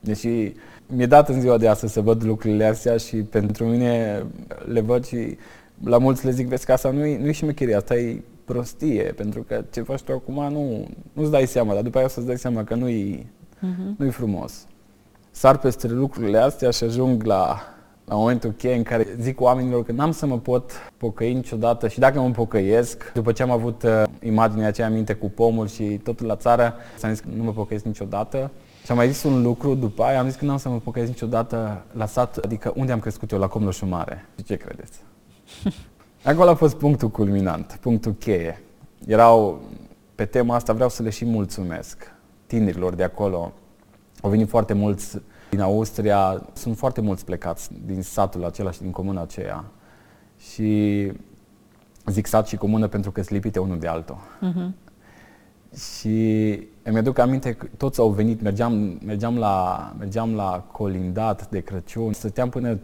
Deși 0.00 0.52
mi-e 0.86 1.06
dat 1.06 1.28
în 1.28 1.40
ziua 1.40 1.58
de 1.58 1.68
astăzi 1.68 1.92
să 1.92 2.00
văd 2.00 2.24
lucrurile 2.24 2.64
astea 2.64 2.96
și 2.96 3.16
pentru 3.16 3.64
mine 3.64 4.22
le 4.66 4.80
văd 4.80 5.06
și 5.06 5.36
la 5.84 5.98
mulți 5.98 6.24
le 6.24 6.30
zic, 6.30 6.46
vezi 6.46 6.66
că 6.66 6.72
asta 6.72 6.90
nu-i, 6.90 7.16
nu-i 7.16 7.32
șmecherie, 7.32 7.74
asta 7.74 7.94
e 7.96 8.22
prostie, 8.44 9.02
pentru 9.02 9.42
că 9.42 9.64
ce 9.72 9.82
faci 9.82 10.00
tu 10.00 10.12
acum 10.12 10.52
nu, 10.52 10.86
nu-ți 11.12 11.30
dai 11.30 11.46
seama, 11.46 11.74
dar 11.74 11.82
după 11.82 11.96
aia 11.96 12.06
o 12.06 12.10
să-ți 12.10 12.26
dai 12.26 12.38
seama 12.38 12.64
că 12.64 12.74
nu-i, 12.74 13.26
uh-huh. 13.56 13.96
nu-i 13.96 14.10
frumos. 14.10 14.66
Sar 15.30 15.58
peste 15.58 15.88
lucrurile 15.88 16.38
astea 16.38 16.70
și 16.70 16.84
ajung 16.84 17.22
la, 17.22 17.60
la 18.04 18.14
momentul 18.14 18.50
cheie 18.50 18.74
în 18.74 18.82
care 18.82 19.06
zic 19.20 19.40
oamenilor 19.40 19.84
că 19.84 19.92
n-am 19.92 20.12
să 20.12 20.26
mă 20.26 20.38
pot 20.38 20.72
pocăi 20.96 21.34
niciodată 21.34 21.88
și 21.88 21.98
dacă 21.98 22.20
mă 22.20 22.30
pocăiesc, 22.30 23.12
după 23.12 23.32
ce 23.32 23.42
am 23.42 23.50
avut 23.50 23.82
uh, 23.82 24.02
imaginea 24.22 24.66
aceea 24.66 24.90
minte 24.90 25.14
cu 25.14 25.30
pomul 25.30 25.68
și 25.68 25.82
totul 25.82 26.26
la 26.26 26.36
țară, 26.36 26.74
s-am 26.96 27.10
zis 27.10 27.20
că 27.20 27.28
nu 27.36 27.42
mă 27.42 27.52
pocăiesc 27.52 27.84
niciodată, 27.84 28.50
și 28.86 28.92
am 28.92 28.98
mai 28.98 29.12
zis 29.12 29.22
un 29.22 29.42
lucru 29.42 29.74
după 29.74 30.02
aia, 30.02 30.18
am 30.18 30.26
zis 30.26 30.36
că 30.36 30.44
n-am 30.44 30.56
să 30.56 30.68
mă 30.68 30.78
pocăiesc 30.78 31.10
niciodată 31.10 31.84
la 31.92 32.06
sat, 32.06 32.36
adică 32.36 32.72
unde 32.76 32.92
am 32.92 33.00
crescut 33.00 33.30
eu, 33.30 33.38
la 33.38 33.46
Comloșu 33.46 33.86
Mare. 33.86 34.26
Și 34.36 34.44
ce 34.44 34.56
credeți? 34.56 34.98
Acolo 36.24 36.50
a 36.50 36.54
fost 36.54 36.76
punctul 36.76 37.08
culminant, 37.08 37.78
punctul 37.80 38.12
cheie. 38.12 38.62
Erau, 39.06 39.62
pe 40.14 40.24
tema 40.24 40.54
asta 40.54 40.72
vreau 40.72 40.88
să 40.88 41.02
le 41.02 41.10
și 41.10 41.24
mulțumesc 41.24 42.12
tinerilor 42.46 42.94
de 42.94 43.02
acolo. 43.02 43.52
Au 44.20 44.30
venit 44.30 44.48
foarte 44.48 44.72
mulți 44.72 45.18
din 45.50 45.60
Austria, 45.60 46.46
sunt 46.52 46.76
foarte 46.76 47.00
mulți 47.00 47.24
plecați 47.24 47.70
din 47.86 48.02
satul 48.02 48.44
acela 48.44 48.70
și 48.70 48.80
din 48.80 48.90
comuna 48.90 49.22
aceea. 49.22 49.64
Și 50.38 51.12
zic 52.06 52.26
sat 52.26 52.46
și 52.46 52.56
comună 52.56 52.86
pentru 52.86 53.10
că 53.10 53.22
sunt 53.22 53.34
lipite 53.34 53.58
unul 53.58 53.78
de 53.78 53.86
altul. 53.86 54.16
Uh-huh. 54.16 54.70
Și 55.78 56.58
îmi 56.86 56.98
aduc 56.98 57.18
aminte 57.18 57.52
că 57.52 57.66
toți 57.76 58.00
au 58.00 58.08
venit, 58.08 58.40
mergeam, 58.40 58.98
mergeam, 59.04 59.38
la, 59.38 59.94
mergeam 59.98 60.34
la 60.34 60.64
colindat 60.72 61.48
de 61.50 61.60
Crăciun, 61.60 62.12
stăteam 62.12 62.48
până 62.48 62.74
3-4 62.74 62.78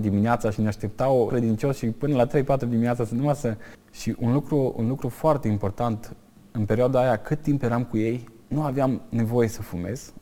dimineața 0.00 0.50
și 0.50 0.60
ne 0.60 0.66
așteptau 0.66 1.26
credincioși 1.26 1.78
și 1.78 1.86
până 1.86 2.16
la 2.16 2.56
3-4 2.56 2.58
dimineața 2.68 3.04
să 3.04 3.14
numai 3.14 3.34
să... 3.34 3.56
Și 3.90 4.16
un 4.18 4.32
lucru, 4.32 4.74
un 4.76 4.88
lucru 4.88 5.08
foarte 5.08 5.48
important, 5.48 6.16
în 6.52 6.64
perioada 6.64 7.00
aia, 7.00 7.16
cât 7.16 7.42
timp 7.42 7.62
eram 7.62 7.84
cu 7.84 7.96
ei, 7.96 8.28
nu 8.48 8.62
aveam 8.62 9.00
nevoie 9.08 9.48
să 9.48 9.62
fumez, 9.62 10.12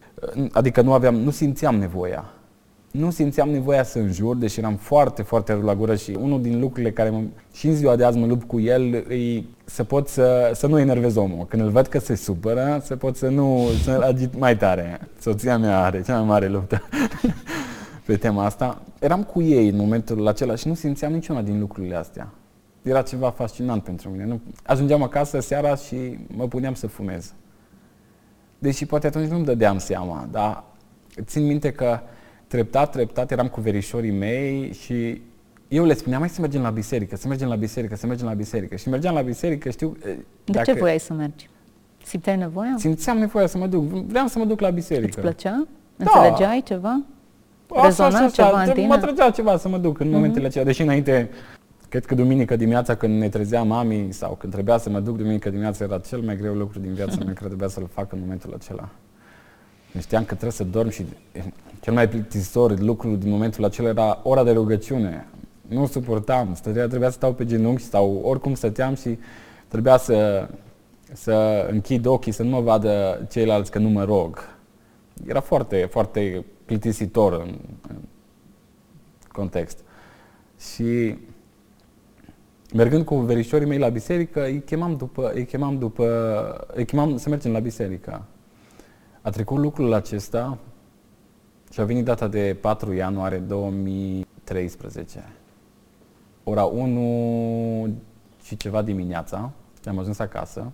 adică 0.53 0.83
nu 0.83 0.93
aveam, 0.93 1.15
nu 1.15 1.31
simțeam 1.31 1.77
nevoia 1.77 2.33
nu 2.99 3.11
simțeam 3.11 3.49
nevoia 3.49 3.83
să 3.83 3.99
înjur, 3.99 4.37
deși 4.37 4.59
eram 4.59 4.75
foarte, 4.76 5.23
foarte 5.23 5.52
rău 5.52 5.62
la 5.62 5.75
gură 5.75 5.95
și 5.95 6.17
unul 6.21 6.43
din 6.43 6.61
lucrurile 6.61 6.90
care 6.90 7.11
mă, 7.11 7.21
și 7.52 7.67
în 7.67 7.75
ziua 7.75 7.97
de 7.97 8.05
azi 8.05 8.19
mă 8.19 8.26
lupt 8.26 8.49
cu 8.49 8.61
el 8.61 8.95
e 8.95 9.43
să 9.64 9.85
pot 9.85 10.09
să, 10.09 10.50
să 10.55 10.67
nu 10.67 10.78
enervez 10.78 11.17
omul. 11.17 11.47
Când 11.47 11.62
îl 11.62 11.71
văd 11.71 11.87
că 11.87 11.99
se 11.99 12.14
supără, 12.14 12.81
să 12.85 12.97
pot 12.97 13.17
să 13.17 13.28
nu 13.28 13.67
să 13.83 14.00
agit 14.02 14.38
mai 14.38 14.57
tare. 14.57 15.00
Soția 15.21 15.59
mea 15.59 15.85
are 15.85 16.02
cea 16.02 16.17
mai 16.17 16.26
mare 16.26 16.49
luptă 16.49 16.83
pe 18.07 18.17
tema 18.17 18.45
asta. 18.45 18.83
Eram 18.99 19.23
cu 19.23 19.43
ei 19.43 19.69
în 19.69 19.76
momentul 19.76 20.28
acela 20.28 20.55
și 20.55 20.69
nu 20.69 20.75
simțeam 20.75 21.12
niciuna 21.12 21.43
din 21.43 21.59
lucrurile 21.59 21.95
astea. 21.95 22.33
Era 22.83 23.02
ceva 23.02 23.31
fascinant 23.31 23.83
pentru 23.83 24.11
mine. 24.11 24.25
Nu, 24.25 24.40
ajungeam 24.62 25.02
acasă 25.02 25.40
seara 25.40 25.75
și 25.75 26.19
mă 26.37 26.49
puneam 26.49 26.75
să 26.75 26.87
fumez. 26.87 27.33
Deși 28.59 28.87
poate 28.87 29.07
atunci 29.07 29.28
nu-mi 29.28 29.45
dădeam 29.45 29.78
seama, 29.78 30.28
dar 30.31 30.64
țin 31.25 31.47
minte 31.47 31.73
că 31.73 32.00
treptat, 32.49 32.90
treptat 32.90 33.31
eram 33.31 33.49
cu 33.49 33.61
verișorii 33.61 34.11
mei 34.11 34.73
și 34.73 35.21
eu 35.69 35.85
le 35.85 35.95
spuneam, 35.95 36.21
hai 36.21 36.28
să 36.28 36.40
mergem 36.40 36.62
la 36.62 36.71
biserică, 36.71 37.17
să 37.17 37.28
mergem 37.28 37.49
la 37.49 37.55
biserică, 37.55 37.97
să 37.97 38.07
mergem 38.07 38.26
la 38.26 38.33
biserică. 38.33 38.76
Și 38.76 38.88
mergeam 38.88 39.14
la 39.14 39.21
biserică, 39.21 39.71
știu... 39.71 39.97
De 40.02 40.19
dacă... 40.45 40.73
ce 40.73 40.78
voiai 40.78 40.99
să 40.99 41.12
mergi? 41.12 41.49
Simțeai 42.05 42.37
nevoia? 42.37 42.75
Simțeam 42.78 43.19
nevoia 43.19 43.47
să 43.47 43.59
mă 43.59 43.67
duc. 43.67 43.83
Vreau 43.85 44.26
să 44.26 44.38
mă 44.38 44.45
duc 44.45 44.61
la 44.61 44.71
biserică. 44.71 45.07
Îți 45.07 45.21
plăcea? 45.21 45.67
Da. 45.97 46.05
Înțelegeai 46.05 46.62
ceva? 46.64 47.02
Rezona 47.83 48.19
așa, 48.19 48.28
ceva 48.28 48.62
în 48.62 48.73
tine? 48.73 48.87
Mă 48.87 48.99
trăgea 48.99 49.31
ceva 49.31 49.57
să 49.57 49.69
mă 49.69 49.78
duc 49.78 50.00
în 50.00 50.09
uh-huh. 50.09 50.12
momentele 50.12 50.47
acelea. 50.47 50.64
Deși 50.64 50.83
înainte, 50.83 51.31
cred 51.88 52.05
că 52.05 52.14
duminică 52.14 52.57
dimineața 52.57 52.95
când 52.95 53.19
ne 53.19 53.28
trezea 53.28 53.62
mami 53.62 54.07
sau 54.11 54.37
când 54.40 54.52
trebuia 54.52 54.78
să 54.78 54.90
mă 54.90 55.00
duc 55.00 55.17
duminică 55.17 55.49
dimineața 55.49 55.85
era 55.85 55.99
cel 55.99 56.21
mai 56.21 56.37
greu 56.37 56.55
lucru 56.55 56.78
din 56.78 56.93
viața 56.93 57.25
mea, 57.25 57.33
că 57.38 57.45
trebuia 57.45 57.69
să-l 57.69 57.88
fac 57.93 58.12
în 58.12 58.19
momentul 58.21 58.55
acela. 58.55 58.88
Știam 60.00 60.23
că 60.23 60.28
trebuie 60.28 60.50
să 60.50 60.64
dorm 60.64 60.88
și 60.88 61.04
cel 61.80 61.92
mai 61.92 62.09
plictisor 62.09 62.78
lucru 62.78 63.16
din 63.16 63.30
momentul 63.30 63.64
acela 63.64 63.88
era 63.88 64.21
ora 64.23 64.45
de 64.45 64.50
rugăciune. 64.50 65.26
Nu 65.68 65.87
suportam, 65.87 66.54
stătea, 66.54 66.87
trebuia 66.87 67.09
să 67.09 67.16
stau 67.16 67.33
pe 67.33 67.45
genunchi 67.45 67.83
sau 67.83 68.21
oricum 68.25 68.54
stăteam 68.54 68.95
și 68.95 69.18
trebuia 69.68 69.97
să, 69.97 70.49
să 71.12 71.66
închid 71.71 72.07
ochii, 72.07 72.33
să 72.33 72.42
nu 72.42 72.49
mă 72.49 72.61
vadă 72.61 73.26
ceilalți 73.30 73.71
că 73.71 73.78
nu 73.78 73.88
mă 73.88 74.04
rog. 74.04 74.38
Era 75.26 75.40
foarte, 75.40 75.88
foarte 75.90 76.45
plictisitor 76.64 77.33
în, 77.33 77.59
în 77.88 77.97
context. 79.33 79.78
Și 80.75 81.16
mergând 82.75 83.04
cu 83.04 83.16
verișorii 83.16 83.66
mei 83.66 83.78
la 83.78 83.88
biserică, 83.88 84.45
îi 84.45 84.62
chemam 84.62 84.97
după, 84.97 85.30
îi 85.35 85.45
chemam 85.45 85.78
după, 85.78 86.07
îi 86.75 86.85
chemam 86.85 87.16
să 87.16 87.28
mergem 87.28 87.52
la 87.52 87.59
biserică. 87.59 88.25
A 89.28 89.30
trecut 89.30 89.58
lucrul 89.58 89.92
acesta 89.92 90.58
și 91.70 91.80
a 91.80 91.85
venit 91.85 92.04
data 92.04 92.28
de 92.28 92.56
4 92.61 92.92
ianuarie 92.92 93.38
2013. 93.38 95.25
Ora 96.44 96.64
1 96.64 97.97
și 98.42 98.56
ceva 98.56 98.82
dimineața, 98.82 99.50
am 99.85 99.99
ajuns 99.99 100.18
acasă. 100.18 100.73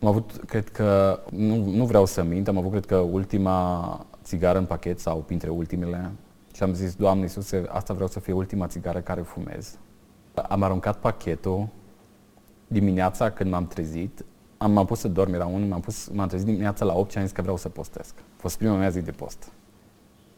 Am 0.00 0.08
avut, 0.08 0.30
cred 0.46 0.68
că, 0.68 1.20
nu, 1.30 1.56
nu 1.56 1.84
vreau 1.84 2.06
să 2.06 2.22
mint, 2.22 2.48
am 2.48 2.58
avut, 2.58 2.70
cred 2.70 2.86
că, 2.86 2.96
ultima 2.96 4.06
țigară 4.22 4.58
în 4.58 4.64
pachet 4.64 5.00
sau 5.00 5.18
printre 5.18 5.50
ultimele. 5.50 6.12
Și 6.54 6.62
am 6.62 6.74
zis, 6.74 6.94
Doamne 6.94 7.22
Iisuse, 7.22 7.64
asta 7.68 7.94
vreau 7.94 8.08
să 8.08 8.20
fie 8.20 8.32
ultima 8.32 8.66
țigară 8.66 9.00
care 9.00 9.20
fumez. 9.20 9.78
Am 10.48 10.62
aruncat 10.62 10.96
pachetul 10.96 11.68
dimineața 12.66 13.30
când 13.30 13.50
m-am 13.50 13.66
trezit, 13.66 14.24
am, 14.58 14.72
m-am 14.72 14.84
pus 14.84 14.98
să 14.98 15.08
dorm, 15.08 15.32
era 15.32 15.46
unul, 15.46 15.68
m-am, 15.68 15.80
pus, 15.80 16.08
m-am 16.08 16.28
trezit 16.28 16.46
dimineața 16.46 16.84
la 16.84 16.94
8 16.94 17.10
și 17.10 17.18
am 17.18 17.24
zis 17.24 17.32
că 17.32 17.42
vreau 17.42 17.56
să 17.56 17.68
postesc. 17.68 18.14
A 18.18 18.22
fost 18.36 18.58
prima 18.58 18.76
mea 18.76 18.88
zi 18.88 19.00
de 19.00 19.10
post. 19.10 19.52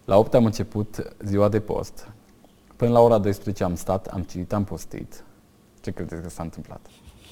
La 0.05 0.17
8 0.17 0.35
am 0.35 0.45
început 0.45 1.15
ziua 1.25 1.49
de 1.49 1.61
post. 1.61 2.09
Până 2.77 2.91
la 2.91 3.01
ora 3.01 3.19
12 3.19 3.65
am 3.65 3.75
stat, 3.75 4.07
am 4.07 4.23
citit, 4.23 4.53
am 4.53 4.65
postit. 4.65 5.25
Ce 5.81 5.91
credeți 5.91 6.23
că 6.23 6.29
s-a 6.29 6.43
întâmplat? 6.43 6.87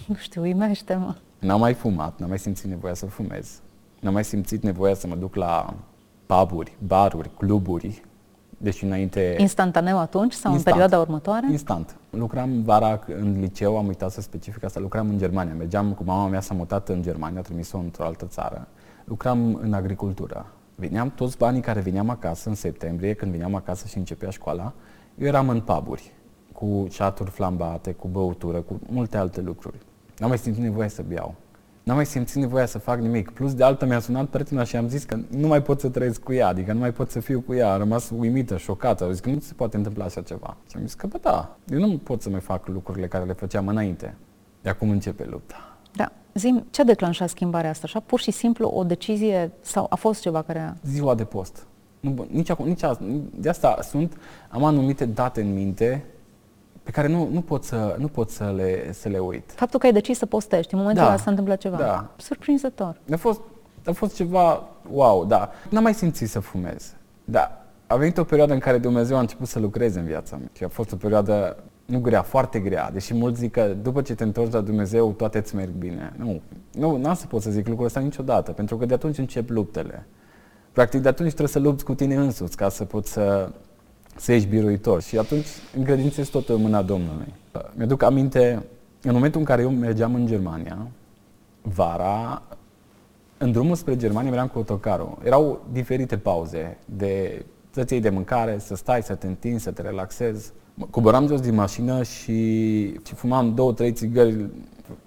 Nu 0.07 0.15
știu, 0.15 0.43
uimește-mă. 0.43 1.15
N-am 1.39 1.61
mai 1.61 1.75
fumat, 1.75 2.19
n-am 2.19 2.29
mai 2.29 2.39
simțit 2.39 2.69
nevoia 2.69 2.95
să 2.95 3.07
fumez. 3.07 3.61
N-am 4.01 4.13
mai 4.13 4.25
simțit 4.25 4.63
nevoia 4.63 4.95
să 4.95 5.07
mă 5.07 5.15
duc 5.15 5.35
la 5.35 5.75
puburi, 6.27 6.77
baruri, 6.87 7.31
cluburi, 7.37 8.03
deci 8.57 8.83
înainte... 8.83 9.37
Instantaneu 9.39 9.99
atunci 9.99 10.33
sau 10.33 10.53
Instant. 10.53 10.57
în 10.77 10.83
perioada 10.83 10.99
următoare? 10.99 11.47
Instant. 11.51 11.97
Lucram 12.11 12.63
vara 12.63 13.01
în 13.07 13.41
liceu, 13.41 13.77
am 13.79 13.87
uitat 13.87 14.11
să 14.11 14.21
specific 14.21 14.65
asta, 14.65 14.81
lucram 14.81 15.09
în 15.09 15.19
Germania. 15.19 15.55
Mergeam 15.55 15.93
cu 15.93 16.05
mama 16.05 16.29
mea, 16.29 16.41
s-a 16.41 16.55
mutat 16.55 16.89
în 16.89 17.03
Germania, 17.03 17.39
a 17.39 17.43
trimis-o 17.43 17.79
într-o 17.79 18.05
altă 18.05 18.27
țară. 18.27 18.69
Lucram 19.05 19.55
în 19.55 19.73
agricultură. 19.73 20.47
Veneam 20.75 21.11
toți 21.11 21.37
banii 21.37 21.61
care 21.61 21.81
veneam 21.81 22.11
acasă 22.11 22.49
în 22.49 22.55
septembrie, 22.55 23.15
când 23.15 23.33
veneam 23.33 23.55
acasă 23.55 23.87
și 23.87 23.99
începea 23.99 24.31
școala, 24.31 24.73
eu 25.19 25.27
eram 25.27 25.49
în 25.49 25.61
paburi 25.61 26.13
cu 26.53 26.87
șaturi 26.91 27.31
flambate, 27.31 27.93
cu 27.93 28.09
băutură, 28.09 28.61
cu 28.61 28.81
multe 28.87 29.17
alte 29.17 29.41
lucruri. 29.41 29.79
N-am 30.19 30.29
mai 30.29 30.39
simțit 30.39 30.63
nevoia 30.63 30.89
să 30.89 31.03
beau. 31.09 31.35
N-am 31.87 31.97
mai 31.97 32.07
simțit 32.07 32.37
nevoia 32.37 32.67
să 32.67 32.79
fac 32.79 33.01
nimic. 33.01 33.31
Plus 33.31 33.55
de 33.55 33.65
altă 33.65 33.87
mi-a 33.87 33.99
sunat 33.99 34.29
prietena 34.29 34.65
și 34.65 34.77
am 34.77 34.89
zis 34.89 35.05
că 35.05 35.19
nu 35.31 35.47
mai 35.47 35.63
pot 35.63 35.81
să 35.81 35.89
trăiesc 35.89 36.23
cu 36.23 36.33
ea, 36.33 36.49
adică 36.49 36.73
nu 36.73 36.79
mai 36.79 36.93
pot 36.93 37.11
să 37.11 37.21
fiu 37.21 37.41
cu 37.41 37.55
ea. 37.55 37.73
Am 37.73 37.79
rămas 37.79 38.11
uimită, 38.11 38.57
șocată. 38.57 39.05
Am 39.05 39.11
zis 39.11 39.21
că 39.21 39.31
nu 39.31 39.41
se 39.41 39.53
poate 39.57 39.77
întâmpla 39.77 40.05
așa 40.05 40.21
ceva. 40.21 40.57
Și 40.71 40.77
am 40.77 40.83
zis 40.83 40.95
că, 40.95 41.07
bă, 41.07 41.19
da, 41.21 41.57
eu 41.69 41.79
nu 41.79 41.99
pot 41.99 42.23
să 42.23 42.31
mai 42.31 42.41
fac 42.41 42.69
lucrurile 42.69 43.07
care 43.07 43.25
le 43.25 43.33
făceam 43.33 43.69
înainte. 43.69 44.15
De 44.63 44.69
acum 44.69 44.91
începe 44.91 45.27
lupta. 45.31 45.79
Da. 45.93 46.13
Zim, 46.35 46.67
ce 46.71 46.81
a 46.81 46.85
declanșat 46.85 47.29
schimbarea 47.29 47.71
asta? 47.71 47.83
Așa, 47.85 48.01
pur 48.01 48.21
și 48.21 48.31
simplu 48.31 48.69
o 48.69 48.85
decizie 48.85 49.51
sau 49.61 49.87
a 49.91 49.95
fost 49.95 50.21
ceva 50.21 50.43
care 50.43 50.59
a... 50.59 50.73
Ziua 50.85 51.15
de 51.15 51.25
post. 51.25 51.67
Nu, 52.01 52.27
nici 52.31 52.51
acum, 52.51 52.67
nici 52.67 52.83
asta, 52.83 53.05
de 53.35 53.49
asta 53.49 53.79
sunt, 53.83 54.17
am 54.49 54.65
anumite 54.65 55.05
date 55.05 55.41
în 55.41 55.55
minte 55.55 56.05
pe 56.87 56.93
care 56.93 57.09
nu, 57.09 57.29
nu 57.33 57.41
pot, 57.41 57.65
să, 57.65 57.97
nu 57.99 58.09
pot 58.09 58.31
să, 58.31 58.53
le, 58.57 58.93
să 58.93 59.09
le 59.09 59.19
uit. 59.19 59.53
Faptul 59.55 59.79
că 59.81 59.87
ai 59.87 59.93
decis 59.93 60.19
să 60.19 60.27
postești, 60.27 60.75
în 60.75 60.79
momentul 60.81 61.05
da, 61.05 61.11
ăla 61.11 61.19
s-a 61.19 61.31
întâmplat 61.31 61.59
ceva. 61.59 61.77
Da. 61.77 62.11
Surprinzător. 62.17 63.01
A 63.13 63.17
fost, 63.17 63.41
a 63.85 63.93
fost 63.93 64.15
ceva 64.15 64.69
wow, 64.91 65.25
da. 65.25 65.51
N-am 65.71 65.83
mai 65.83 65.95
simțit 65.95 66.29
să 66.29 66.41
fumez. 66.41 66.95
Da. 67.25 67.65
A 67.87 67.97
venit 67.97 68.19
o 68.19 68.25
perioadă 68.25 68.53
în 68.53 68.59
care 68.59 68.79
Dumnezeu 68.79 69.17
a 69.17 69.21
început 69.21 69.49
să 69.49 69.59
lucreze 69.59 69.99
în 69.99 70.05
viața 70.05 70.37
mea. 70.37 70.49
Și 70.53 70.65
a 70.65 70.69
fost 70.69 70.93
o 70.93 70.97
perioadă 70.97 71.57
nu 71.85 72.01
grea, 72.01 72.23
foarte 72.23 72.59
grea. 72.59 72.91
Deși 72.91 73.15
mulți 73.15 73.39
zic 73.39 73.53
că 73.53 73.75
după 73.83 74.03
ce 74.03 74.15
te 74.15 74.23
întorci 74.23 74.53
la 74.53 74.61
Dumnezeu, 74.61 75.13
toate 75.13 75.39
îți 75.39 75.55
merg 75.55 75.71
bine. 75.71 76.13
Nu, 76.17 76.41
nu, 76.73 76.97
n-am 76.97 77.15
să 77.15 77.27
pot 77.27 77.43
să 77.43 77.51
zic 77.51 77.69
lucrul 77.69 77.87
ăsta 77.87 78.01
niciodată, 78.01 78.53
pentru 78.53 78.77
că 78.77 78.87
de 78.87 78.95
atunci 78.95 79.19
încep 79.19 79.49
luptele. 79.49 80.07
Practic, 80.73 81.01
de 81.01 81.09
atunci 81.09 81.29
trebuie 81.29 81.49
să 81.49 81.59
lupți 81.59 81.85
cu 81.85 81.95
tine 81.95 82.15
însuți 82.15 82.57
ca 82.57 82.69
să 82.69 82.85
poți 82.85 83.13
să, 83.13 83.53
să 84.17 84.33
ești 84.33 84.49
biruitor. 84.49 85.03
Și 85.03 85.19
atunci 85.19 85.47
încredințezi 85.77 86.31
totul 86.31 86.55
în 86.55 86.61
mâna 86.61 86.83
Domnului. 86.83 87.35
Mi-aduc 87.75 88.03
aminte, 88.03 88.63
în 89.03 89.13
momentul 89.13 89.41
în 89.41 89.47
care 89.47 89.63
eu 89.63 89.71
mergeam 89.71 90.15
în 90.15 90.27
Germania, 90.27 90.79
vara, 91.63 92.43
în 93.39 93.53
drumul 93.53 93.75
spre 93.75 93.97
Germania 93.97 94.31
mergeam 94.31 94.49
cu 94.49 94.59
autocarul. 94.59 95.19
Erau 95.25 95.65
diferite 95.73 96.19
pauze 96.19 96.77
de 96.85 97.45
să-ți 97.71 97.93
iei 97.93 98.03
de 98.03 98.09
mâncare, 98.09 98.59
să 98.59 98.75
stai, 98.75 99.03
să 99.03 99.15
te 99.15 99.27
întinzi, 99.27 99.63
să 99.63 99.71
te 99.71 99.83
relaxezi. 99.83 100.53
Coboram 100.91 101.27
jos 101.27 101.41
din 101.41 101.55
mașină 101.55 102.03
și, 102.03 102.83
și 102.93 103.15
fumam 103.15 103.55
două, 103.55 103.73
trei 103.73 103.93
țigări, 103.93 104.47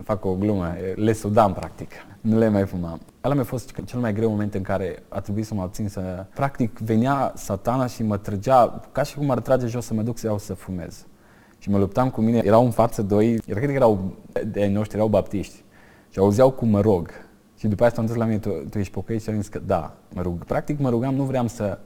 fac 0.03 0.25
o 0.25 0.33
glumă, 0.33 0.73
le 0.95 1.13
sudam 1.13 1.53
practic, 1.53 1.91
nu 2.21 2.37
le 2.37 2.49
mai 2.49 2.65
fumam. 2.65 2.99
Ăla 3.23 3.33
mi-a 3.33 3.43
fost 3.43 3.75
cel 3.85 3.99
mai 3.99 4.13
greu 4.13 4.29
moment 4.29 4.53
în 4.53 4.61
care 4.61 5.03
a 5.09 5.19
trebuit 5.19 5.45
să 5.45 5.53
mă 5.53 5.61
abțin 5.61 5.89
să... 5.89 6.25
Practic 6.33 6.77
venea 6.77 7.31
satana 7.35 7.85
și 7.85 8.03
mă 8.03 8.17
trăgea, 8.17 8.81
ca 8.91 9.03
și 9.03 9.15
cum 9.15 9.29
ar 9.29 9.39
trage 9.39 9.65
jos 9.65 9.85
să 9.85 9.93
mă 9.93 10.01
duc 10.01 10.17
să 10.17 10.27
iau 10.27 10.37
să 10.37 10.53
fumez. 10.53 11.05
Și 11.57 11.69
mă 11.69 11.77
luptam 11.77 12.09
cu 12.09 12.21
mine, 12.21 12.41
erau 12.45 12.65
în 12.65 12.71
față 12.71 13.01
doi, 13.01 13.41
era 13.45 13.59
cred 13.59 13.69
că 13.69 13.75
erau 13.75 14.13
de 14.47 14.61
ai 14.61 14.71
noștri, 14.71 14.95
erau 14.95 15.07
baptiști. 15.07 15.63
Și 16.09 16.19
auzeau 16.19 16.51
cum 16.51 16.69
mă 16.69 16.81
rog. 16.81 17.09
Și 17.57 17.67
după 17.67 17.85
aceea 17.85 17.89
s-au 17.89 18.03
întors 18.03 18.19
la 18.19 18.25
mine, 18.25 18.39
tu, 18.39 18.69
tu 18.69 18.79
ești 18.79 18.93
pocăit? 18.93 19.21
Și 19.21 19.29
am 19.29 19.35
zis 19.35 19.47
că 19.47 19.59
da, 19.65 19.95
mă 20.13 20.21
rug. 20.21 20.43
Practic 20.43 20.79
mă 20.79 20.89
rugam, 20.89 21.15
nu 21.15 21.23
vreau 21.23 21.47
să, 21.47 21.79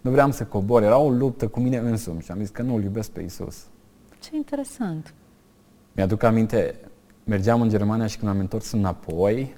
nu 0.00 0.10
vreau 0.10 0.30
să 0.30 0.44
cobor, 0.44 0.82
era 0.82 0.98
o 0.98 1.10
luptă 1.10 1.48
cu 1.48 1.60
mine 1.60 1.76
însumi 1.76 2.20
și 2.20 2.30
am 2.30 2.38
zis 2.38 2.48
că 2.48 2.62
nu, 2.62 2.74
îl 2.74 2.82
iubesc 2.82 3.10
pe 3.10 3.20
Isus. 3.20 3.66
Ce 4.20 4.30
interesant. 4.36 5.14
Mi-aduc 5.92 6.22
aminte, 6.22 6.74
mergeam 7.24 7.60
în 7.60 7.68
Germania 7.68 8.06
și 8.06 8.18
când 8.18 8.30
am 8.30 8.38
întors 8.38 8.72
înapoi, 8.72 9.56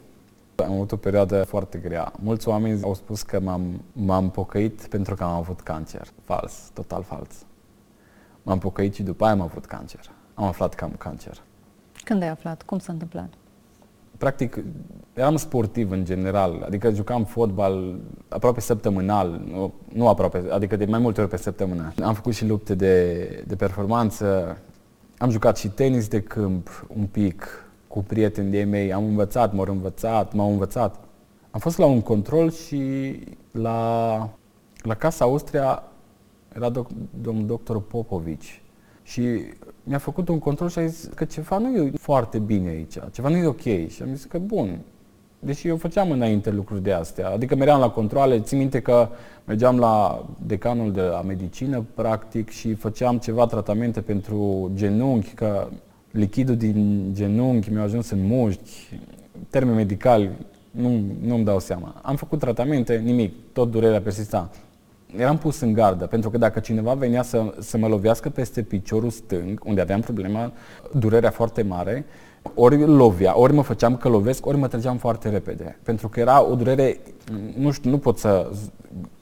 am 0.65 0.73
avut 0.73 0.93
o 0.93 0.97
perioadă 0.97 1.45
foarte 1.45 1.79
grea. 1.79 2.13
Mulți 2.19 2.49
oameni 2.49 2.83
au 2.83 2.95
spus 2.95 3.23
că 3.23 3.41
m-am, 3.41 3.83
m-am 3.93 4.31
pocăit 4.31 4.87
pentru 4.87 5.15
că 5.15 5.23
am 5.23 5.31
avut 5.31 5.61
cancer. 5.61 6.09
Fals, 6.25 6.71
total 6.73 7.03
fals. 7.03 7.31
M-am 8.43 8.59
pocăit 8.59 8.95
și 8.95 9.03
după 9.03 9.25
aia 9.25 9.33
am 9.33 9.41
avut 9.41 9.65
cancer. 9.65 10.01
Am 10.35 10.45
aflat 10.45 10.75
că 10.75 10.85
am 10.85 10.95
cancer. 10.99 11.43
Când 12.05 12.23
ai 12.23 12.29
aflat? 12.29 12.63
Cum 12.63 12.79
s-a 12.79 12.93
întâmplat? 12.93 13.33
Practic, 14.19 14.59
eram 15.13 15.37
sportiv 15.37 15.91
în 15.91 16.05
general, 16.05 16.63
adică 16.67 16.91
jucam 16.91 17.25
fotbal 17.25 17.99
aproape 18.29 18.61
săptămânal, 18.61 19.43
nu, 19.47 19.73
nu 19.93 20.09
aproape, 20.09 20.45
adică 20.51 20.77
de 20.77 20.85
mai 20.85 20.99
multe 20.99 21.21
ori 21.21 21.31
pe 21.31 21.37
săptămână. 21.37 21.93
Am 22.03 22.15
făcut 22.15 22.35
și 22.35 22.47
lupte 22.47 22.75
de, 22.75 23.45
de 23.47 23.57
performanță, 23.57 24.59
am 25.19 25.31
jucat 25.31 25.57
și 25.57 25.69
tenis 25.69 26.09
de 26.09 26.21
câmp 26.21 26.87
un 26.97 27.07
pic 27.07 27.65
cu 27.93 28.03
prieteni 28.03 28.51
de 28.51 28.63
mei, 28.63 28.93
am 28.93 29.05
învățat, 29.05 29.53
m-au 29.53 29.67
învățat, 29.69 30.33
m-au 30.33 30.51
învățat. 30.51 30.97
Am 31.51 31.61
fost 31.61 31.79
la 31.79 31.87
un 31.87 32.01
control 32.01 32.51
și 32.51 33.15
la, 33.51 34.29
la 34.83 34.95
Casa 34.95 35.25
Austria 35.25 35.83
era 36.55 36.69
doc, 36.69 36.89
domnul 37.21 37.47
doctor 37.47 37.83
Popovici 37.83 38.63
și 39.03 39.23
mi-a 39.83 39.99
făcut 39.99 40.29
un 40.29 40.39
control 40.39 40.69
și 40.69 40.79
a 40.79 40.87
zis 40.87 41.09
că 41.15 41.25
ceva 41.25 41.59
nu 41.59 41.77
e 41.77 41.93
foarte 41.95 42.39
bine 42.39 42.69
aici, 42.69 42.99
ceva 43.13 43.29
nu 43.29 43.37
e 43.37 43.47
ok. 43.47 43.61
Și 43.89 44.03
am 44.03 44.15
zis 44.15 44.25
că 44.25 44.39
bun, 44.39 44.79
deși 45.39 45.69
eu 45.69 45.77
făceam 45.77 46.11
înainte 46.11 46.51
lucruri 46.51 46.83
de 46.83 46.93
astea, 46.93 47.31
adică 47.31 47.57
meream 47.57 47.81
la 47.81 47.91
controle, 47.91 48.41
țin 48.41 48.59
minte 48.59 48.81
că 48.81 49.09
mergeam 49.45 49.79
la 49.79 50.27
decanul 50.47 50.93
de 50.93 51.01
la 51.01 51.23
medicină, 51.23 51.85
practic, 51.95 52.49
și 52.49 52.75
făceam 52.75 53.19
ceva 53.19 53.47
tratamente 53.47 54.01
pentru 54.01 54.71
genunchi, 54.75 55.35
că 55.35 55.69
lichidul 56.13 56.57
din 56.57 57.11
genunchi 57.13 57.71
mi-a 57.71 57.83
ajuns 57.83 58.11
în 58.11 58.27
mușchi, 58.27 58.99
termeni 59.51 59.77
medicali, 59.77 60.31
nu, 60.71 61.01
nu-mi 61.21 61.45
dau 61.45 61.59
seama. 61.59 62.01
Am 62.03 62.17
făcut 62.17 62.39
tratamente, 62.39 62.97
nimic, 62.97 63.35
tot 63.53 63.71
durerea 63.71 64.01
persista. 64.01 64.51
Eram 65.17 65.39
pus 65.39 65.61
în 65.61 65.73
gardă, 65.73 66.07
pentru 66.07 66.31
că 66.31 66.39
dacă 66.39 66.61
cineva 66.61 66.95
venea 66.95 67.23
să, 67.23 67.55
să 67.59 67.79
mă 67.79 67.87
lovească 67.87 68.29
peste 68.29 68.63
piciorul 68.63 69.11
stâng, 69.11 69.61
unde 69.65 69.81
aveam 69.81 70.01
problema, 70.01 70.53
durerea 70.93 71.31
foarte 71.31 71.63
mare, 71.63 72.05
ori 72.55 72.87
lovea, 72.87 73.39
ori 73.39 73.53
mă 73.53 73.63
făceam 73.63 73.97
că 73.97 74.09
lovesc, 74.09 74.47
ori 74.47 74.57
mă 74.57 74.69
trăgeam 74.69 74.97
foarte 74.97 75.29
repede. 75.29 75.79
Pentru 75.83 76.09
că 76.09 76.21
era 76.21 76.45
o 76.45 76.55
durere, 76.55 77.01
nu 77.59 77.71
știu, 77.71 77.91
nu 77.91 77.99
pot 77.99 78.19
să... 78.19 78.51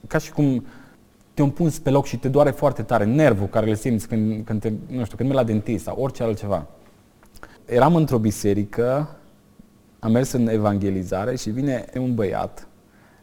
ca 0.07 0.17
și 0.17 0.31
cum 0.31 0.65
te 1.33 1.41
împunzi 1.41 1.81
pe 1.81 1.89
loc 1.89 2.05
și 2.05 2.17
te 2.17 2.27
doare 2.27 2.51
foarte 2.51 2.81
tare 2.81 3.05
nervul 3.05 3.47
care 3.47 3.65
le 3.65 3.75
simți 3.75 4.07
când, 4.07 4.45
când 4.45 4.61
te, 4.61 4.71
nu 4.87 5.03
știu, 5.03 5.17
când 5.17 5.29
mergi 5.29 5.45
la 5.45 5.51
dentist 5.51 5.83
sau 5.83 5.97
orice 5.99 6.23
altceva 6.23 6.67
eram 7.71 7.95
într-o 7.95 8.17
biserică, 8.17 9.15
am 9.99 10.11
mers 10.11 10.31
în 10.31 10.47
evangelizare 10.47 11.35
și 11.35 11.49
vine 11.49 11.85
un 11.99 12.15
băiat, 12.15 12.67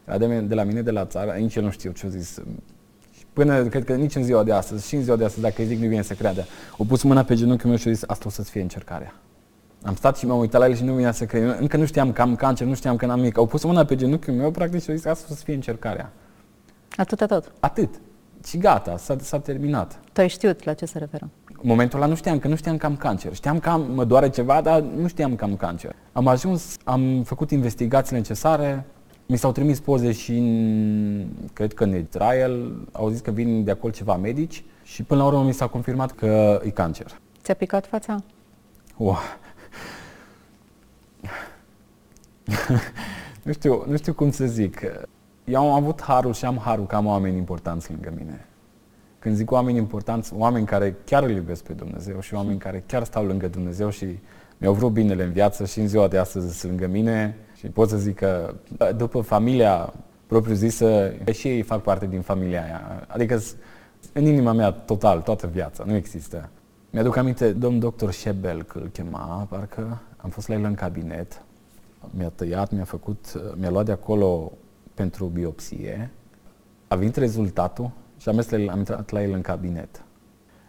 era 0.07 0.17
de, 0.17 0.39
de 0.39 0.55
la 0.55 0.63
mine 0.63 0.81
de 0.81 0.91
la 0.91 1.05
țară, 1.05 1.31
nici 1.31 1.55
eu 1.55 1.63
nu 1.63 1.69
știu 1.69 1.91
ce 1.91 2.05
a 2.05 2.09
zis. 2.09 2.41
Până, 3.33 3.63
cred 3.63 3.83
că 3.83 3.95
nici 3.95 4.15
în 4.15 4.23
ziua 4.23 4.43
de 4.43 4.51
astăzi, 4.51 4.87
și 4.87 4.95
în 4.95 5.03
ziua 5.03 5.15
de 5.15 5.25
astăzi, 5.25 5.41
dacă 5.41 5.61
îi 5.61 5.67
zic, 5.67 5.79
nu 5.79 5.87
vine 5.87 6.01
să 6.01 6.13
creadă. 6.13 6.45
O 6.77 6.83
pus 6.83 7.03
mâna 7.03 7.23
pe 7.23 7.35
genunchiul 7.35 7.69
meu 7.69 7.77
și 7.77 7.87
a 7.87 7.91
zis, 7.91 8.03
asta 8.07 8.25
o 8.27 8.29
să-ți 8.29 8.49
fie 8.49 8.61
încercarea. 8.61 9.13
Am 9.83 9.95
stat 9.95 10.17
și 10.17 10.25
m-am 10.25 10.39
uitat 10.39 10.61
la 10.61 10.67
el 10.67 10.75
și 10.75 10.83
nu 10.83 10.93
vinea 10.93 11.11
să 11.11 11.25
cred. 11.25 11.57
Încă 11.59 11.77
nu 11.77 11.85
știam 11.85 12.11
că 12.11 12.21
am 12.21 12.35
cancer, 12.35 12.67
nu 12.67 12.73
știam 12.73 12.95
că 12.95 13.05
n-am 13.05 13.19
nimic. 13.19 13.37
Au 13.37 13.45
pus 13.45 13.63
mâna 13.63 13.85
pe 13.85 13.95
genunchiul 13.95 14.33
meu, 14.33 14.51
practic, 14.51 14.81
și 14.81 14.89
a 14.89 14.95
zis, 14.95 15.05
asta 15.05 15.27
o 15.31 15.33
să 15.33 15.43
fie 15.43 15.53
încercarea. 15.53 16.11
Atât 16.95 17.27
tot? 17.27 17.51
Atât. 17.59 17.89
Și 18.45 18.57
gata, 18.57 18.97
s-a, 18.97 19.15
s-a 19.19 19.39
terminat. 19.39 19.99
Tu 20.13 20.21
ai 20.21 20.27
știut 20.29 20.63
la 20.63 20.73
ce 20.73 20.85
se 20.85 20.97
referă? 20.97 21.29
În 21.47 21.69
momentul 21.69 21.99
ăla 21.99 22.07
nu 22.07 22.15
știam, 22.15 22.39
că 22.39 22.47
nu 22.47 22.55
știam 22.55 22.77
că 22.77 22.85
am 22.85 22.95
cancer. 22.95 23.33
Știam 23.33 23.59
că 23.59 23.69
am, 23.69 23.91
mă 23.93 24.05
doare 24.05 24.29
ceva, 24.29 24.61
dar 24.61 24.81
nu 24.81 25.07
știam 25.07 25.35
că 25.35 25.43
am 25.43 25.55
cancer. 25.55 25.95
Am 26.11 26.27
ajuns, 26.27 26.77
am 26.83 27.23
făcut 27.23 27.51
investigațiile 27.51 28.17
necesare, 28.17 28.85
mi 29.25 29.37
s-au 29.37 29.51
trimis 29.51 29.79
poze 29.79 30.11
și 30.11 30.31
în, 30.37 31.27
cred 31.53 31.73
că 31.73 31.83
în 31.83 31.95
Israel, 31.95 32.75
au 32.91 33.09
zis 33.09 33.19
că 33.19 33.31
vin 33.31 33.63
de 33.63 33.71
acolo 33.71 33.93
ceva 33.93 34.15
medici 34.15 34.63
și 34.83 35.03
până 35.03 35.21
la 35.21 35.27
urmă 35.27 35.43
mi 35.43 35.53
s-a 35.53 35.67
confirmat 35.67 36.11
că 36.11 36.61
e 36.63 36.69
cancer. 36.69 37.19
Ți-a 37.41 37.53
picat 37.53 37.87
fața? 37.87 38.23
Wow. 38.97 39.17
nu, 43.43 43.51
știu, 43.51 43.83
nu 43.87 43.97
știu 43.97 44.13
cum 44.13 44.31
să 44.31 44.45
zic. 44.45 44.81
Eu 45.49 45.59
am 45.61 45.83
avut 45.83 46.01
harul 46.01 46.33
și 46.33 46.45
am 46.45 46.57
harul 46.57 46.85
că 46.85 46.95
am 46.95 47.05
oameni 47.05 47.37
importanți 47.37 47.91
lângă 47.91 48.13
mine. 48.17 48.45
Când 49.19 49.35
zic 49.35 49.51
oameni 49.51 49.77
importanți, 49.77 50.33
oameni 50.33 50.65
care 50.65 50.95
chiar 51.05 51.23
îl 51.23 51.29
iubesc 51.29 51.63
pe 51.63 51.73
Dumnezeu 51.73 52.19
și 52.19 52.33
oameni 52.33 52.57
care 52.57 52.83
chiar 52.85 53.03
stau 53.03 53.25
lângă 53.25 53.47
Dumnezeu 53.47 53.89
și 53.89 54.19
mi-au 54.57 54.73
vrut 54.73 54.91
binele 54.91 55.23
în 55.23 55.31
viață 55.31 55.65
și 55.65 55.79
în 55.79 55.87
ziua 55.87 56.07
de 56.07 56.17
astăzi 56.17 56.59
sunt 56.59 56.71
lângă 56.71 56.87
mine 56.87 57.35
și 57.55 57.67
pot 57.67 57.89
să 57.89 57.97
zic 57.97 58.15
că 58.15 58.53
după 58.95 59.21
familia 59.21 59.93
propriu-zisă, 60.27 61.13
și 61.31 61.47
ei 61.47 61.61
fac 61.61 61.81
parte 61.81 62.07
din 62.07 62.21
familia 62.21 62.63
aia. 62.63 63.05
Adică 63.07 63.39
în 64.13 64.25
inima 64.25 64.51
mea 64.51 64.71
total, 64.71 65.21
toată 65.21 65.47
viața, 65.47 65.83
nu 65.83 65.95
există. 65.95 66.49
Mi-aduc 66.89 67.15
aminte, 67.15 67.51
domn 67.51 67.79
doctor 67.79 68.11
Shebel, 68.11 68.63
că 68.63 68.77
îl 68.77 68.87
chema, 68.87 69.47
parcă 69.49 70.01
am 70.17 70.29
fost 70.29 70.47
la 70.47 70.53
el 70.53 70.63
în 70.63 70.73
cabinet, 70.73 71.41
mi-a 72.09 72.31
tăiat, 72.35 72.71
mi-a 72.71 72.83
făcut, 72.83 73.41
mi-a 73.55 73.69
luat 73.69 73.85
de 73.85 73.91
acolo 73.91 74.51
pentru 74.99 75.25
biopsie, 75.25 76.09
a 76.87 76.95
venit 76.95 77.15
rezultatul 77.15 77.91
și 78.17 78.29
am, 78.29 78.35
mers 78.35 78.49
la, 78.49 78.71
am 78.71 78.77
intrat 78.77 79.09
la 79.09 79.21
el 79.21 79.33
în 79.33 79.41
cabinet. 79.41 80.03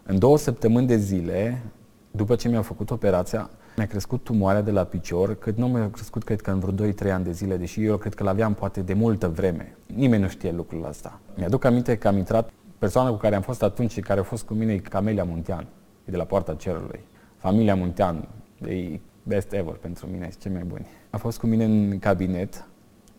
În 0.02 0.18
două 0.18 0.38
săptămâni 0.38 0.86
de 0.86 0.96
zile, 0.96 1.62
după 2.10 2.34
ce 2.34 2.48
mi-au 2.48 2.62
făcut 2.62 2.90
operația, 2.90 3.50
mi-a 3.76 3.86
crescut 3.86 4.24
tumoarea 4.24 4.60
de 4.60 4.70
la 4.70 4.84
picior, 4.84 5.34
cât 5.34 5.56
nu 5.56 5.68
mi-a 5.68 5.90
crescut, 5.90 6.24
cred 6.24 6.40
că 6.40 6.50
în 6.50 6.58
vreo 6.58 6.88
2-3 6.88 7.12
ani 7.12 7.24
de 7.24 7.32
zile, 7.32 7.56
deși 7.56 7.84
eu 7.84 7.96
cred 7.96 8.14
că 8.14 8.22
l-aveam 8.22 8.54
poate 8.54 8.80
de 8.80 8.94
multă 8.94 9.28
vreme. 9.28 9.76
Nimeni 9.94 10.22
nu 10.22 10.28
știe 10.28 10.52
lucrul 10.52 10.86
ăsta. 10.88 11.20
Mi-aduc 11.36 11.64
aminte 11.64 11.96
că 11.96 12.08
am 12.08 12.16
intrat, 12.16 12.50
persoana 12.78 13.10
cu 13.10 13.16
care 13.16 13.34
am 13.34 13.42
fost 13.42 13.62
atunci 13.62 13.90
și 13.90 14.00
care 14.00 14.20
a 14.20 14.22
fost 14.22 14.44
cu 14.44 14.54
mine 14.54 14.72
e 14.72 14.78
Camelia 14.78 15.24
Muntean. 15.24 15.66
e 16.04 16.10
de 16.10 16.16
la 16.16 16.24
poarta 16.24 16.54
cerului. 16.54 17.00
Familia 17.36 17.74
Muntean, 17.74 18.28
e 18.68 19.00
best 19.22 19.52
ever 19.52 19.74
pentru 19.74 20.06
mine, 20.06 20.28
e 20.30 20.34
cei 20.40 20.52
mai 20.52 20.62
buni. 20.62 20.86
A 21.10 21.16
fost 21.16 21.38
cu 21.38 21.46
mine 21.46 21.64
în 21.64 21.98
cabinet, 21.98 22.64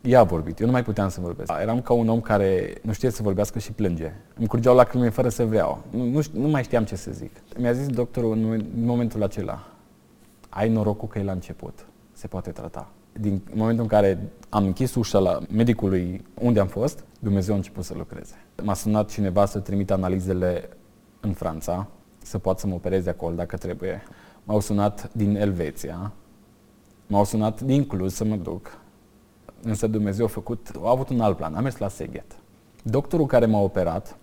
ea 0.02 0.20
a 0.20 0.24
vorbit, 0.24 0.60
eu 0.60 0.66
nu 0.66 0.72
mai 0.72 0.84
puteam 0.84 1.10
să 1.10 1.22
vorbesc. 1.22 1.52
Eram 1.62 1.82
ca 1.82 1.94
un 1.94 2.10
om 2.10 2.22
care 2.22 2.74
nu 2.82 2.92
știe 2.92 3.10
să 3.10 3.24
vorbească 3.24 3.60
și 3.60 3.72
plânge. 3.72 4.14
Îmi 4.38 4.48
curgeau 4.48 4.76
lacrimi 4.76 5.10
fără 5.10 5.30
să 5.30 5.46
vreau. 5.46 5.84
Nu, 5.90 6.06
nu, 6.06 6.22
nu 6.34 6.48
mai 6.48 6.64
știam 6.64 6.84
ce 6.84 6.96
să 6.96 7.12
zic. 7.12 7.32
Mi-a 7.58 7.72
zis 7.72 7.88
doctorul 7.88 8.32
în 8.32 8.66
momentul 8.86 9.24
acela, 9.24 9.68
ai 10.50 10.70
norocul 10.70 11.08
că 11.08 11.20
e 11.20 11.24
la 11.24 11.32
început, 11.32 11.86
se 12.12 12.28
poate 12.28 12.52
trata. 12.52 12.92
Din 13.20 13.42
momentul 13.54 13.84
în 13.84 13.90
care 13.90 14.32
am 14.50 14.66
închis 14.66 14.96
ușa 14.96 15.20
la 15.20 15.40
medicului 15.50 16.26
unde 16.34 16.60
am 16.60 16.68
fost, 16.68 17.04
Dumnezeu 17.20 17.54
a 17.54 17.58
început 17.58 17.84
să 17.84 17.94
lucreze. 17.98 18.36
M-a 18.64 18.74
sunat 18.74 19.10
cineva 19.10 19.46
să 19.46 19.60
trimit 19.60 19.92
analizele 19.92 20.70
în 21.20 21.34
Franța, 21.34 21.88
să 22.18 22.38
pot 22.38 22.60
să 22.60 22.68
mă 22.68 22.74
opereze 22.74 23.10
acolo 23.10 23.36
dacă 23.36 23.58
trebuie. 23.58 24.04
M-au 24.44 24.60
sunat 24.60 25.14
din 25.14 25.36
Elveția, 25.36 26.12
m-au 27.08 27.24
sunat 27.24 27.62
din 27.62 27.86
Cluj 27.86 28.12
să 28.12 28.24
mă 28.24 28.36
duc. 28.36 28.81
Însă 29.64 29.88
Dumnezeu 29.88 30.26
a 30.26 30.28
făcut, 30.28 30.72
a 30.84 30.90
avut 30.90 31.10
un 31.10 31.20
alt 31.20 31.38
plan, 31.38 31.56
a 31.56 31.60
mers 31.60 31.78
la 31.78 31.88
Seghet. 31.88 32.36
Doctorul 32.84 33.26
care 33.26 33.46
m-a 33.46 33.60
operat, 33.60 34.18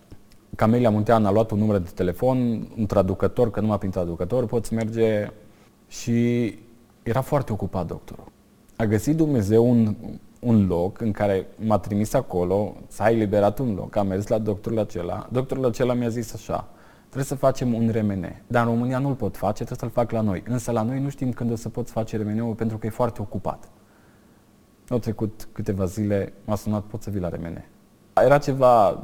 Camelia 0.55 0.89
Muntean 0.89 1.25
a 1.25 1.31
luat 1.31 1.51
un 1.51 1.57
număr 1.57 1.77
de 1.77 1.89
telefon, 1.93 2.37
un 2.77 2.85
traducător, 2.85 3.51
că 3.51 3.59
numai 3.59 3.77
prin 3.77 3.91
traducător 3.91 4.45
poți 4.45 4.73
merge 4.73 5.31
și 5.87 6.57
era 7.03 7.21
foarte 7.21 7.51
ocupat 7.51 7.85
doctorul. 7.85 8.31
A 8.75 8.85
găsit 8.85 9.15
Dumnezeu 9.15 9.69
un, 9.69 9.95
un 10.39 10.67
loc 10.67 11.01
în 11.01 11.11
care 11.11 11.47
m-a 11.55 11.77
trimis 11.77 12.13
acolo, 12.13 12.75
s-a 12.87 13.09
eliberat 13.09 13.59
un 13.59 13.73
loc, 13.73 13.95
am 13.95 14.07
mers 14.07 14.27
la 14.27 14.37
doctorul 14.37 14.79
acela. 14.79 15.27
Doctorul 15.31 15.65
acela 15.65 15.93
mi-a 15.93 16.09
zis 16.09 16.33
așa, 16.33 16.67
trebuie 17.01 17.23
să 17.23 17.35
facem 17.35 17.73
un 17.73 17.89
RMN, 17.91 18.41
dar 18.47 18.65
în 18.65 18.73
România 18.73 18.99
nu-l 18.99 19.13
pot 19.13 19.37
face, 19.37 19.63
trebuie 19.63 19.77
să-l 19.77 20.03
fac 20.03 20.11
la 20.11 20.21
noi. 20.21 20.43
Însă 20.47 20.71
la 20.71 20.81
noi 20.81 20.99
nu 20.99 21.09
știm 21.09 21.31
când 21.31 21.51
o 21.51 21.55
să 21.55 21.69
poți 21.69 21.91
face 21.91 22.17
RMN-ul 22.17 22.53
pentru 22.53 22.77
că 22.77 22.85
e 22.85 22.89
foarte 22.89 23.21
ocupat. 23.21 23.69
Au 24.89 24.99
trecut 24.99 25.47
câteva 25.51 25.85
zile, 25.85 26.33
m-a 26.45 26.55
sunat, 26.55 26.83
pot 26.83 27.01
să 27.01 27.09
vii 27.09 27.19
la 27.19 27.29
RMN. 27.29 27.63
Era 28.13 28.37
ceva, 28.37 29.03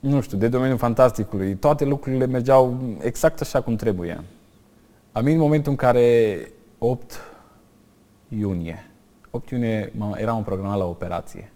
nu 0.00 0.20
știu, 0.20 0.38
de 0.38 0.48
domeniul 0.48 0.78
fantasticului. 0.78 1.54
Toate 1.54 1.84
lucrurile 1.84 2.26
mergeau 2.26 2.78
exact 3.00 3.40
așa 3.40 3.60
cum 3.60 3.76
trebuie. 3.76 4.24
Am 5.12 5.24
în 5.24 5.38
momentul 5.38 5.70
în 5.70 5.76
care 5.76 6.38
8 6.78 7.12
iunie, 8.28 8.90
8 9.30 9.50
iunie 9.50 9.92
eram 10.14 10.36
un 10.36 10.42
programat 10.42 10.78
la 10.78 10.84
operație. 10.84 11.52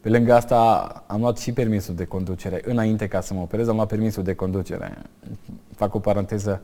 Pe 0.00 0.08
lângă 0.08 0.34
asta 0.34 0.86
am 1.06 1.20
luat 1.20 1.38
și 1.38 1.52
permisul 1.52 1.94
de 1.94 2.04
conducere. 2.04 2.60
Înainte 2.64 3.08
ca 3.08 3.20
să 3.20 3.34
mă 3.34 3.40
operez, 3.40 3.68
am 3.68 3.74
luat 3.74 3.88
permisul 3.88 4.22
de 4.22 4.34
conducere. 4.34 4.96
Fac 5.74 5.94
o 5.94 5.98
paranteză. 5.98 6.60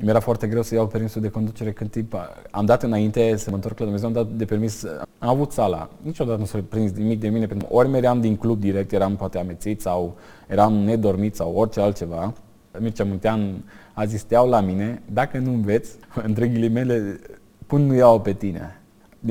Mi-era 0.00 0.20
foarte 0.20 0.46
greu 0.46 0.62
să 0.62 0.74
iau 0.74 0.86
permisul 0.86 1.20
de 1.20 1.28
conducere 1.28 1.72
când 1.72 1.90
timp 1.90 2.14
am 2.50 2.64
dat 2.64 2.82
înainte 2.82 3.36
să 3.36 3.50
mă 3.50 3.56
întorc 3.56 3.78
la 3.78 3.84
Dumnezeu, 3.84 4.08
am 4.08 4.14
dat 4.14 4.28
de 4.28 4.44
permis, 4.44 4.84
am 5.18 5.28
avut 5.28 5.52
sala. 5.52 5.90
Niciodată 6.02 6.38
nu 6.38 6.44
s-a 6.44 6.64
prins 6.68 6.92
nimic 6.92 7.20
de 7.20 7.28
mine, 7.28 7.46
pentru 7.46 7.66
că 7.66 7.74
ori 7.74 7.88
meream 7.88 8.20
din 8.20 8.36
club 8.36 8.60
direct, 8.60 8.92
eram 8.92 9.16
poate 9.16 9.38
amețit 9.38 9.80
sau 9.80 10.16
eram 10.46 10.72
nedormit 10.72 11.34
sau 11.34 11.54
orice 11.54 11.80
altceva. 11.80 12.32
Mircea 12.78 13.04
Muntean 13.04 13.64
a 13.92 14.04
zis, 14.04 14.22
te 14.22 14.34
iau 14.34 14.48
la 14.48 14.60
mine, 14.60 15.02
dacă 15.12 15.38
nu 15.38 15.52
înveți, 15.52 15.90
între 16.26 16.48
ghilimele, 16.48 17.20
pun 17.66 17.86
nu 17.86 17.94
iau 17.94 18.20
pe 18.20 18.32
tine. 18.32 18.80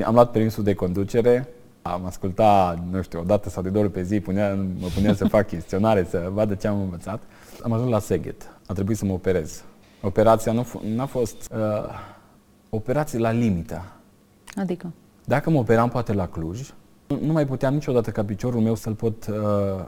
Am 0.04 0.14
luat 0.14 0.30
permisul 0.30 0.64
de 0.64 0.74
conducere, 0.74 1.48
am 1.82 2.06
ascultat, 2.06 2.78
nu 2.90 3.02
știu, 3.02 3.20
o 3.20 3.24
dată 3.24 3.48
sau 3.48 3.62
de 3.62 3.68
două 3.68 3.84
ori 3.84 3.92
pe 3.92 4.02
zi, 4.02 4.20
punea, 4.20 4.54
mă 4.54 4.86
punea 4.94 5.14
să 5.14 5.28
fac 5.28 5.46
chestionare, 5.46 6.06
să 6.10 6.30
vadă 6.32 6.54
ce 6.54 6.66
am 6.66 6.80
învățat. 6.80 7.22
Am 7.62 7.72
ajuns 7.72 7.90
la 7.90 7.98
Seghet. 7.98 8.50
A 8.66 8.72
trebuit 8.72 8.96
să 8.96 9.04
mă 9.04 9.12
operez. 9.12 9.64
Operația 10.02 10.52
nu 10.52 10.66
n-a 10.94 11.06
fost 11.06 11.50
uh, 11.54 11.58
operație 12.70 13.18
la 13.18 13.30
limită. 13.30 13.82
Adică? 14.54 14.92
Dacă 15.24 15.50
mă 15.50 15.58
operam 15.58 15.88
poate 15.88 16.12
la 16.12 16.28
Cluj, 16.28 16.72
nu, 17.06 17.18
nu 17.22 17.32
mai 17.32 17.46
puteam 17.46 17.74
niciodată 17.74 18.10
ca 18.10 18.24
piciorul 18.24 18.60
meu 18.60 18.74
să-l 18.74 18.94
pot 18.94 19.26
uh, 19.26 19.34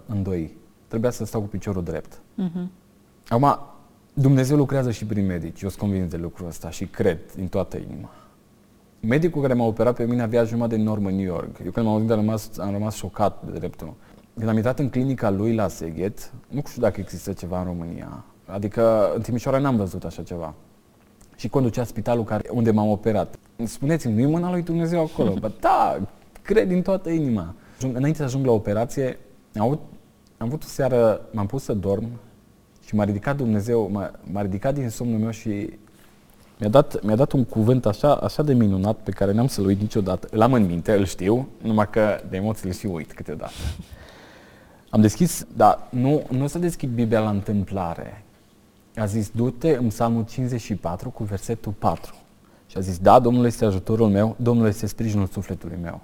îndoi. 0.06 0.56
Trebuia 0.88 1.10
să 1.10 1.24
stau 1.24 1.40
cu 1.40 1.46
piciorul 1.46 1.82
drept. 1.82 2.14
Uh-huh. 2.14 2.66
Acum, 3.28 3.58
Dumnezeu 4.14 4.56
lucrează 4.56 4.90
și 4.90 5.04
prin 5.04 5.26
medici. 5.26 5.62
Eu 5.62 5.68
sunt 5.68 5.80
convins 5.80 6.10
de 6.10 6.16
lucrul 6.16 6.46
ăsta 6.46 6.70
și 6.70 6.86
cred 6.86 7.18
din 7.34 7.48
toată 7.48 7.76
inima. 7.76 8.10
Medicul 9.00 9.42
care 9.42 9.54
m-a 9.54 9.64
operat 9.64 9.94
pe 9.94 10.04
mine 10.04 10.22
avea 10.22 10.44
jumătate 10.44 10.76
de 10.76 10.82
normă 10.82 11.08
în 11.08 11.14
New 11.14 11.24
York. 11.24 11.58
Eu 11.64 11.70
când 11.70 11.86
m-am 11.86 11.94
auzit 11.94 12.10
am 12.10 12.16
rămas, 12.16 12.58
am 12.58 12.70
rămas 12.72 12.94
șocat 12.94 13.44
de 13.50 13.58
dreptul. 13.58 13.94
Când 14.36 14.48
am 14.48 14.56
intrat 14.56 14.78
în 14.78 14.88
clinica 14.88 15.30
lui 15.30 15.54
la 15.54 15.68
Seghet, 15.68 16.32
nu 16.48 16.62
știu 16.66 16.82
dacă 16.82 17.00
există 17.00 17.32
ceva 17.32 17.58
în 17.58 17.64
România. 17.64 18.24
Adică 18.52 19.12
în 19.14 19.20
Timișoara 19.20 19.58
n-am 19.58 19.76
văzut 19.76 20.04
așa 20.04 20.22
ceva. 20.22 20.54
Și 21.36 21.48
conducea 21.48 21.84
spitalul 21.84 22.24
care, 22.24 22.48
unde 22.52 22.70
m-am 22.70 22.88
operat. 22.88 23.38
Spuneți-mi, 23.64 24.14
nu 24.14 24.20
e 24.20 24.26
mâna 24.26 24.50
lui 24.50 24.62
Dumnezeu 24.62 25.00
acolo? 25.02 25.34
Bă, 25.40 25.50
da, 25.60 25.98
cred 26.42 26.68
din 26.68 26.82
toată 26.82 27.10
inima. 27.10 27.54
Înainte 27.92 28.18
să 28.18 28.24
ajung 28.24 28.46
la 28.46 28.52
operație, 28.52 29.18
am 29.54 29.62
avut, 29.62 29.80
am 30.38 30.46
avut 30.46 30.62
o 30.62 30.66
seară, 30.66 31.20
m-am 31.32 31.46
pus 31.46 31.62
să 31.62 31.74
dorm 31.74 32.08
și 32.84 32.94
m-a 32.94 33.04
ridicat 33.04 33.36
Dumnezeu, 33.36 33.88
m-a, 33.92 34.10
m-a 34.32 34.42
ridicat 34.42 34.74
din 34.74 34.88
somnul 34.88 35.18
meu 35.18 35.30
și 35.30 35.78
mi-a 36.58 36.68
dat, 36.68 37.02
mi-a 37.02 37.16
dat 37.16 37.32
un 37.32 37.44
cuvânt 37.44 37.86
așa, 37.86 38.14
așa 38.14 38.42
de 38.42 38.52
minunat 38.52 38.96
pe 38.96 39.10
care 39.10 39.32
n-am 39.32 39.46
să-l 39.46 39.64
uit 39.64 39.80
niciodată. 39.80 40.28
Îl 40.30 40.40
am 40.40 40.52
în 40.52 40.66
minte, 40.66 40.92
îl 40.92 41.04
știu, 41.04 41.48
numai 41.62 41.90
că 41.90 42.20
de 42.30 42.36
emoții 42.36 42.68
îl 42.68 42.74
și 42.74 42.86
uit 42.86 43.12
câteodată. 43.12 43.52
Am 44.90 45.00
deschis, 45.00 45.46
dar 45.56 45.86
nu, 45.90 46.22
nu 46.30 46.44
o 46.44 46.46
să 46.46 46.58
deschid 46.58 46.90
Biblia 46.90 47.20
la 47.20 47.30
întâmplare. 47.30 48.24
A 49.00 49.06
zis, 49.06 49.30
du-te 49.30 49.76
în 49.76 49.88
Psalmul 49.88 50.24
54 50.24 51.10
cu 51.10 51.24
versetul 51.24 51.72
4. 51.72 52.14
Și 52.66 52.76
a 52.76 52.80
zis, 52.80 52.98
da, 52.98 53.18
Domnul 53.18 53.44
este 53.44 53.64
ajutorul 53.64 54.08
meu, 54.08 54.36
Domnul 54.38 54.66
este 54.66 54.86
sprijinul 54.86 55.26
sufletului 55.26 55.78
meu. 55.82 56.00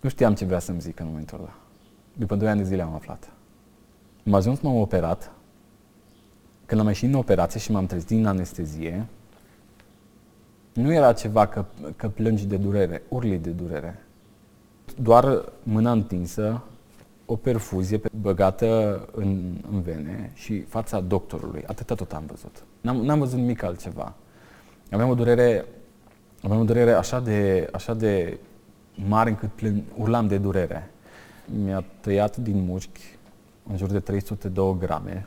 Nu 0.00 0.08
știam 0.08 0.34
ce 0.34 0.44
vrea 0.44 0.58
să-mi 0.58 0.80
zic 0.80 1.00
în 1.00 1.06
momentul 1.06 1.38
ăla. 1.38 1.54
După 2.12 2.36
2 2.36 2.48
ani 2.48 2.58
de 2.58 2.66
zile 2.66 2.82
am 2.82 2.94
aflat. 2.94 3.30
Am 4.26 4.34
ajuns, 4.34 4.60
m-am 4.60 4.76
operat. 4.76 5.30
Când 6.66 6.80
am 6.80 6.86
ieșit 6.86 7.08
în 7.08 7.14
operație 7.14 7.60
și 7.60 7.70
m-am 7.70 7.86
trezit 7.86 8.08
din 8.08 8.26
anestezie, 8.26 9.06
nu 10.72 10.92
era 10.92 11.12
ceva 11.12 11.46
că, 11.46 11.64
că 11.96 12.08
plângi 12.08 12.46
de 12.46 12.56
durere, 12.56 13.02
urli 13.08 13.38
de 13.38 13.50
durere. 13.50 14.02
Doar 15.00 15.52
mâna 15.62 15.92
întinsă, 15.92 16.62
o 17.26 17.36
perfuzie 17.36 18.00
băgată 18.20 19.00
în, 19.12 19.54
în 19.72 19.80
vene 19.80 20.30
și 20.34 20.60
fața 20.60 21.00
doctorului. 21.00 21.62
Atâta 21.66 21.94
tot 21.94 22.12
am 22.12 22.24
văzut. 22.26 22.64
N-am, 22.80 22.96
n-am 22.96 23.18
văzut 23.18 23.38
nimic 23.38 23.62
altceva. 23.62 24.14
Aveam 24.90 25.08
o 25.08 25.14
durere, 25.14 25.64
aveam 26.42 26.60
o 26.60 26.64
durere 26.64 26.92
așa 26.92 27.20
de, 27.20 27.68
așa 27.72 27.94
de 27.94 28.38
mare 29.08 29.30
încât 29.30 29.50
plân, 29.50 29.84
urlam 29.96 30.26
de 30.26 30.38
durere. 30.38 30.90
Mi-a 31.64 31.84
tăiat 32.00 32.36
din 32.36 32.64
mușchi 32.64 33.16
în 33.70 33.76
jur 33.76 33.90
de 33.90 34.00
302 34.00 34.76
grame. 34.78 35.26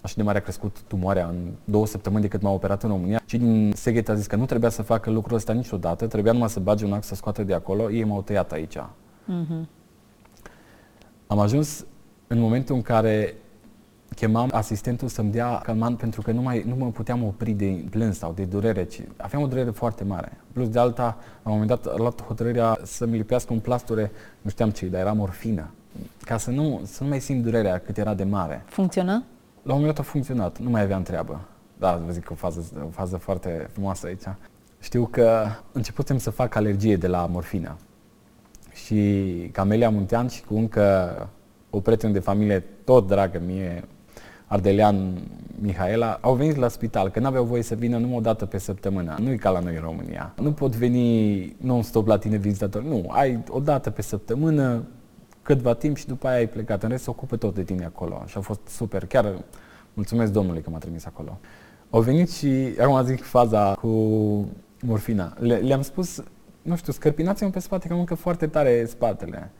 Așa 0.00 0.14
de 0.16 0.22
mare 0.22 0.38
a 0.38 0.40
crescut 0.40 0.80
tumoarea 0.80 1.26
în 1.26 1.50
două 1.64 1.86
săptămâni 1.86 2.22
de 2.22 2.28
cât 2.28 2.42
m-a 2.42 2.50
operat 2.50 2.82
în 2.82 2.88
România. 2.88 3.20
Și 3.26 3.38
din 3.38 3.72
Seghet 3.76 4.08
a 4.08 4.14
zis 4.14 4.26
că 4.26 4.36
nu 4.36 4.44
trebuia 4.44 4.70
să 4.70 4.82
facă 4.82 5.10
lucrul 5.10 5.36
ăsta 5.36 5.52
niciodată, 5.52 6.06
trebuia 6.06 6.32
numai 6.32 6.48
să 6.48 6.60
bage 6.60 6.84
un 6.84 6.92
ax 6.92 7.06
să 7.06 7.14
scoată 7.14 7.42
de 7.42 7.54
acolo. 7.54 7.90
Ei 7.90 8.04
m-au 8.04 8.22
tăiat 8.22 8.52
aici. 8.52 8.76
Uh-huh. 8.76 9.73
Am 11.34 11.40
ajuns 11.40 11.84
în 12.26 12.38
momentul 12.38 12.74
în 12.74 12.82
care 12.82 13.34
chemam 14.14 14.50
asistentul 14.52 15.08
să-mi 15.08 15.30
dea 15.30 15.58
calmant 15.58 15.98
pentru 15.98 16.22
că 16.22 16.30
nu, 16.30 16.42
mai, 16.42 16.64
nu 16.66 16.74
mă 16.74 16.90
puteam 16.90 17.24
opri 17.24 17.52
de 17.52 17.84
plâns 17.90 18.18
sau 18.18 18.32
de 18.32 18.44
durere, 18.44 18.84
ci 18.84 19.00
aveam 19.16 19.42
o 19.42 19.46
durere 19.46 19.70
foarte 19.70 20.04
mare. 20.04 20.40
Plus 20.52 20.68
de 20.68 20.78
alta, 20.78 21.18
la 21.42 21.50
un 21.50 21.58
moment 21.58 21.68
dat 21.68 21.86
a 21.86 21.96
luat 21.96 22.22
hotărârea 22.22 22.78
să-mi 22.82 23.16
lipească 23.16 23.52
un 23.52 23.58
plasture, 23.58 24.10
nu 24.42 24.50
știam 24.50 24.70
ce, 24.70 24.86
dar 24.86 25.00
era 25.00 25.12
morfină 25.12 25.70
ca 26.24 26.36
să 26.36 26.50
nu, 26.50 26.80
să 26.84 27.02
nu 27.02 27.08
mai 27.08 27.20
simt 27.20 27.42
durerea 27.42 27.78
cât 27.78 27.98
era 27.98 28.14
de 28.14 28.24
mare. 28.24 28.62
Funcționa? 28.66 29.12
La 29.62 29.72
un 29.72 29.80
moment 29.80 29.94
dat 29.94 29.98
a 29.98 30.08
funcționat, 30.08 30.58
nu 30.58 30.70
mai 30.70 30.82
aveam 30.82 31.02
treabă. 31.02 31.40
Da, 31.78 32.02
vă 32.06 32.12
zic 32.12 32.30
o 32.30 32.34
fază, 32.34 32.64
o 32.86 32.90
fază 32.90 33.16
foarte 33.16 33.68
frumoasă 33.72 34.06
aici. 34.06 34.24
Știu 34.80 35.06
că 35.06 35.46
începutem 35.72 36.18
să 36.18 36.30
fac 36.30 36.54
alergie 36.54 36.96
de 36.96 37.06
la 37.06 37.26
morfină. 37.26 37.76
Și 38.84 39.48
Camelia 39.52 39.90
Muntean 39.90 40.28
și 40.28 40.44
cu 40.44 40.54
încă 40.54 41.28
o 41.70 41.80
prietenă 41.80 42.12
de 42.12 42.18
familie 42.18 42.64
tot 42.84 43.06
dragă 43.06 43.42
mie, 43.46 43.84
Ardelean 44.46 45.18
Mihaela, 45.60 46.18
au 46.20 46.34
venit 46.34 46.56
la 46.56 46.68
spital, 46.68 47.10
că 47.10 47.20
n-aveau 47.20 47.44
voie 47.44 47.62
să 47.62 47.74
vină 47.74 47.98
numai 47.98 48.16
o 48.16 48.20
dată 48.20 48.46
pe 48.46 48.58
săptămână. 48.58 49.16
Nu 49.20 49.30
e 49.30 49.36
ca 49.36 49.50
la 49.50 49.58
noi 49.58 49.74
în 49.74 49.80
România. 49.80 50.34
Nu 50.40 50.52
pot 50.52 50.76
veni 50.76 51.56
non-stop 51.60 52.06
la 52.06 52.18
tine 52.18 52.36
vizitatori. 52.36 52.88
Nu, 52.88 53.06
ai 53.08 53.42
o 53.48 53.60
dată 53.60 53.90
pe 53.90 54.02
săptămână, 54.02 54.84
câtva 55.42 55.74
timp 55.74 55.96
și 55.96 56.06
după 56.06 56.26
aia 56.26 56.36
ai 56.36 56.48
plecat. 56.48 56.82
În 56.82 56.88
rest 56.88 57.02
se 57.02 57.10
ocupă 57.10 57.36
tot 57.36 57.54
de 57.54 57.62
tine 57.62 57.84
acolo 57.84 58.22
și 58.26 58.38
a 58.38 58.40
fost 58.40 58.60
super. 58.68 59.06
Chiar 59.06 59.32
mulțumesc 59.94 60.32
Domnului 60.32 60.60
că 60.60 60.70
m-a 60.70 60.78
trimis 60.78 61.06
acolo. 61.06 61.38
Au 61.90 62.00
venit 62.00 62.30
și, 62.30 62.74
acum 62.80 63.04
zic 63.04 63.22
faza 63.22 63.74
cu 63.74 63.88
morfina. 64.80 65.34
Le, 65.38 65.56
le-am 65.56 65.82
spus, 65.82 66.22
nu 66.64 66.76
știu, 66.76 66.92
scărpinați-mă 66.92 67.50
pe 67.50 67.58
spate 67.58 67.88
că 67.88 67.94
mâncă 67.94 68.14
foarte 68.14 68.46
tare 68.46 68.84
spatele. 68.84 69.50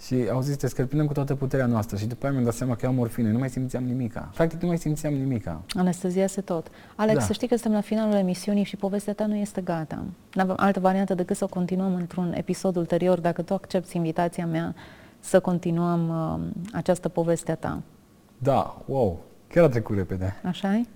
Și 0.00 0.26
au 0.32 0.40
zis, 0.40 0.56
te 0.56 0.66
scărpinăm 0.66 1.06
cu 1.06 1.12
toată 1.12 1.34
puterea 1.34 1.66
noastră. 1.66 1.96
Și 1.96 2.06
după 2.06 2.24
aia 2.24 2.32
mi-am 2.32 2.44
dat 2.44 2.54
seama 2.54 2.74
că 2.74 2.80
eu 2.82 2.90
am 2.90 2.96
morfine, 2.96 3.30
nu 3.30 3.38
mai 3.38 3.50
simțeam 3.50 3.84
nimica. 3.84 4.30
Practic 4.34 4.60
nu 4.60 4.68
mai 4.68 4.78
simțeam 4.78 5.14
nimica. 5.14 5.62
Anesteziase 5.74 6.40
tot. 6.40 6.66
Alex, 6.94 7.18
Da. 7.18 7.24
să 7.24 7.32
știi 7.32 7.48
că 7.48 7.54
suntem 7.54 7.72
la 7.72 7.80
finalul 7.80 8.14
emisiunii 8.14 8.64
și 8.64 8.76
povestea 8.76 9.12
ta 9.12 9.26
nu 9.26 9.34
este 9.34 9.60
gata. 9.60 10.04
Nu 10.32 10.42
avem 10.42 10.54
altă 10.58 10.80
variantă 10.80 11.14
decât 11.14 11.36
să 11.36 11.44
o 11.44 11.48
continuăm 11.48 11.94
într-un 11.94 12.32
episod 12.36 12.76
ulterior, 12.76 13.20
dacă 13.20 13.42
tu 13.42 13.54
accepti 13.54 13.96
invitația 13.96 14.46
mea 14.46 14.74
să 15.20 15.40
continuăm 15.40 16.08
uh, 16.08 16.40
această 16.72 17.08
poveste 17.08 17.50
a 17.50 17.54
ta. 17.56 17.82
Da, 18.38 18.82
wow, 18.86 19.20
chiar 19.48 19.64
a 19.64 19.68
trecut 19.68 19.96
repede. 19.96 20.36
așa 20.42 20.80
-i? 20.80 20.88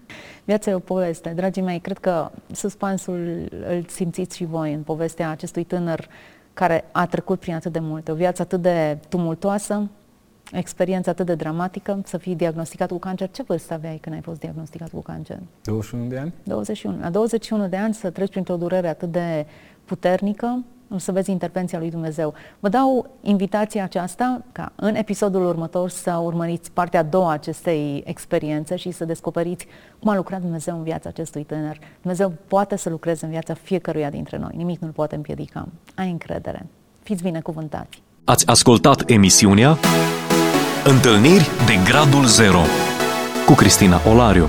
Viața 0.44 0.70
e 0.70 0.74
o 0.74 0.78
poveste. 0.78 1.32
Dragii 1.36 1.62
mei, 1.62 1.78
cred 1.78 1.98
că 1.98 2.30
suspansul 2.52 3.48
îl 3.68 3.84
simțiți 3.88 4.36
și 4.36 4.44
voi 4.44 4.72
în 4.72 4.82
povestea 4.82 5.30
acestui 5.30 5.64
tânăr 5.64 6.08
care 6.52 6.84
a 6.92 7.06
trecut 7.06 7.40
prin 7.40 7.54
atât 7.54 7.72
de 7.72 7.78
multe. 7.78 8.10
O 8.10 8.14
viață 8.14 8.42
atât 8.42 8.62
de 8.62 8.98
tumultoasă, 9.08 9.88
experiență 10.52 11.10
atât 11.10 11.26
de 11.26 11.34
dramatică, 11.34 12.00
să 12.04 12.16
fii 12.16 12.34
diagnosticat 12.34 12.88
cu 12.88 12.98
cancer. 12.98 13.30
Ce 13.30 13.42
vârstă 13.42 13.74
aveai 13.74 13.98
când 14.00 14.14
ai 14.14 14.20
fost 14.20 14.40
diagnosticat 14.40 14.90
cu 14.90 15.00
cancer? 15.00 15.38
21 15.64 16.06
de 16.06 16.18
ani? 16.18 16.32
21. 16.42 16.98
La 17.00 17.10
21 17.10 17.68
de 17.68 17.76
ani 17.76 17.94
să 17.94 18.10
treci 18.10 18.30
printr-o 18.30 18.56
durere 18.56 18.88
atât 18.88 19.12
de 19.12 19.46
puternică, 19.84 20.64
o 20.66 20.79
să 20.96 21.12
vezi 21.12 21.30
intervenția 21.30 21.78
lui 21.78 21.90
Dumnezeu. 21.90 22.34
Vă 22.60 22.68
dau 22.68 23.06
invitația 23.20 23.84
aceasta 23.84 24.42
ca 24.52 24.72
în 24.76 24.94
episodul 24.94 25.46
următor 25.46 25.88
să 25.90 26.12
urmăriți 26.12 26.70
partea 26.72 27.00
a 27.00 27.02
doua 27.02 27.28
a 27.28 27.32
acestei 27.32 28.02
experiențe 28.06 28.76
și 28.76 28.90
să 28.90 29.04
descoperiți 29.04 29.66
cum 29.98 30.10
a 30.10 30.14
lucrat 30.16 30.40
Dumnezeu 30.40 30.76
în 30.76 30.82
viața 30.82 31.08
acestui 31.08 31.44
tânăr. 31.44 31.78
Dumnezeu 32.00 32.32
poate 32.48 32.76
să 32.76 32.88
lucreze 32.88 33.24
în 33.24 33.30
viața 33.30 33.54
fiecăruia 33.54 34.10
dintre 34.10 34.36
noi. 34.36 34.52
Nimic 34.56 34.80
nu-l 34.80 34.90
poate 34.90 35.14
împiedica. 35.14 35.68
Ai 35.94 36.10
încredere. 36.10 36.66
Fiți 37.02 37.22
binecuvântați! 37.22 38.02
Ați 38.24 38.46
ascultat 38.46 39.10
emisiunea 39.10 39.76
Întâlniri 40.84 41.50
de 41.66 41.90
Gradul 41.90 42.24
Zero 42.24 42.60
cu 43.46 43.52
Cristina 43.52 44.00
Olariu. 44.10 44.48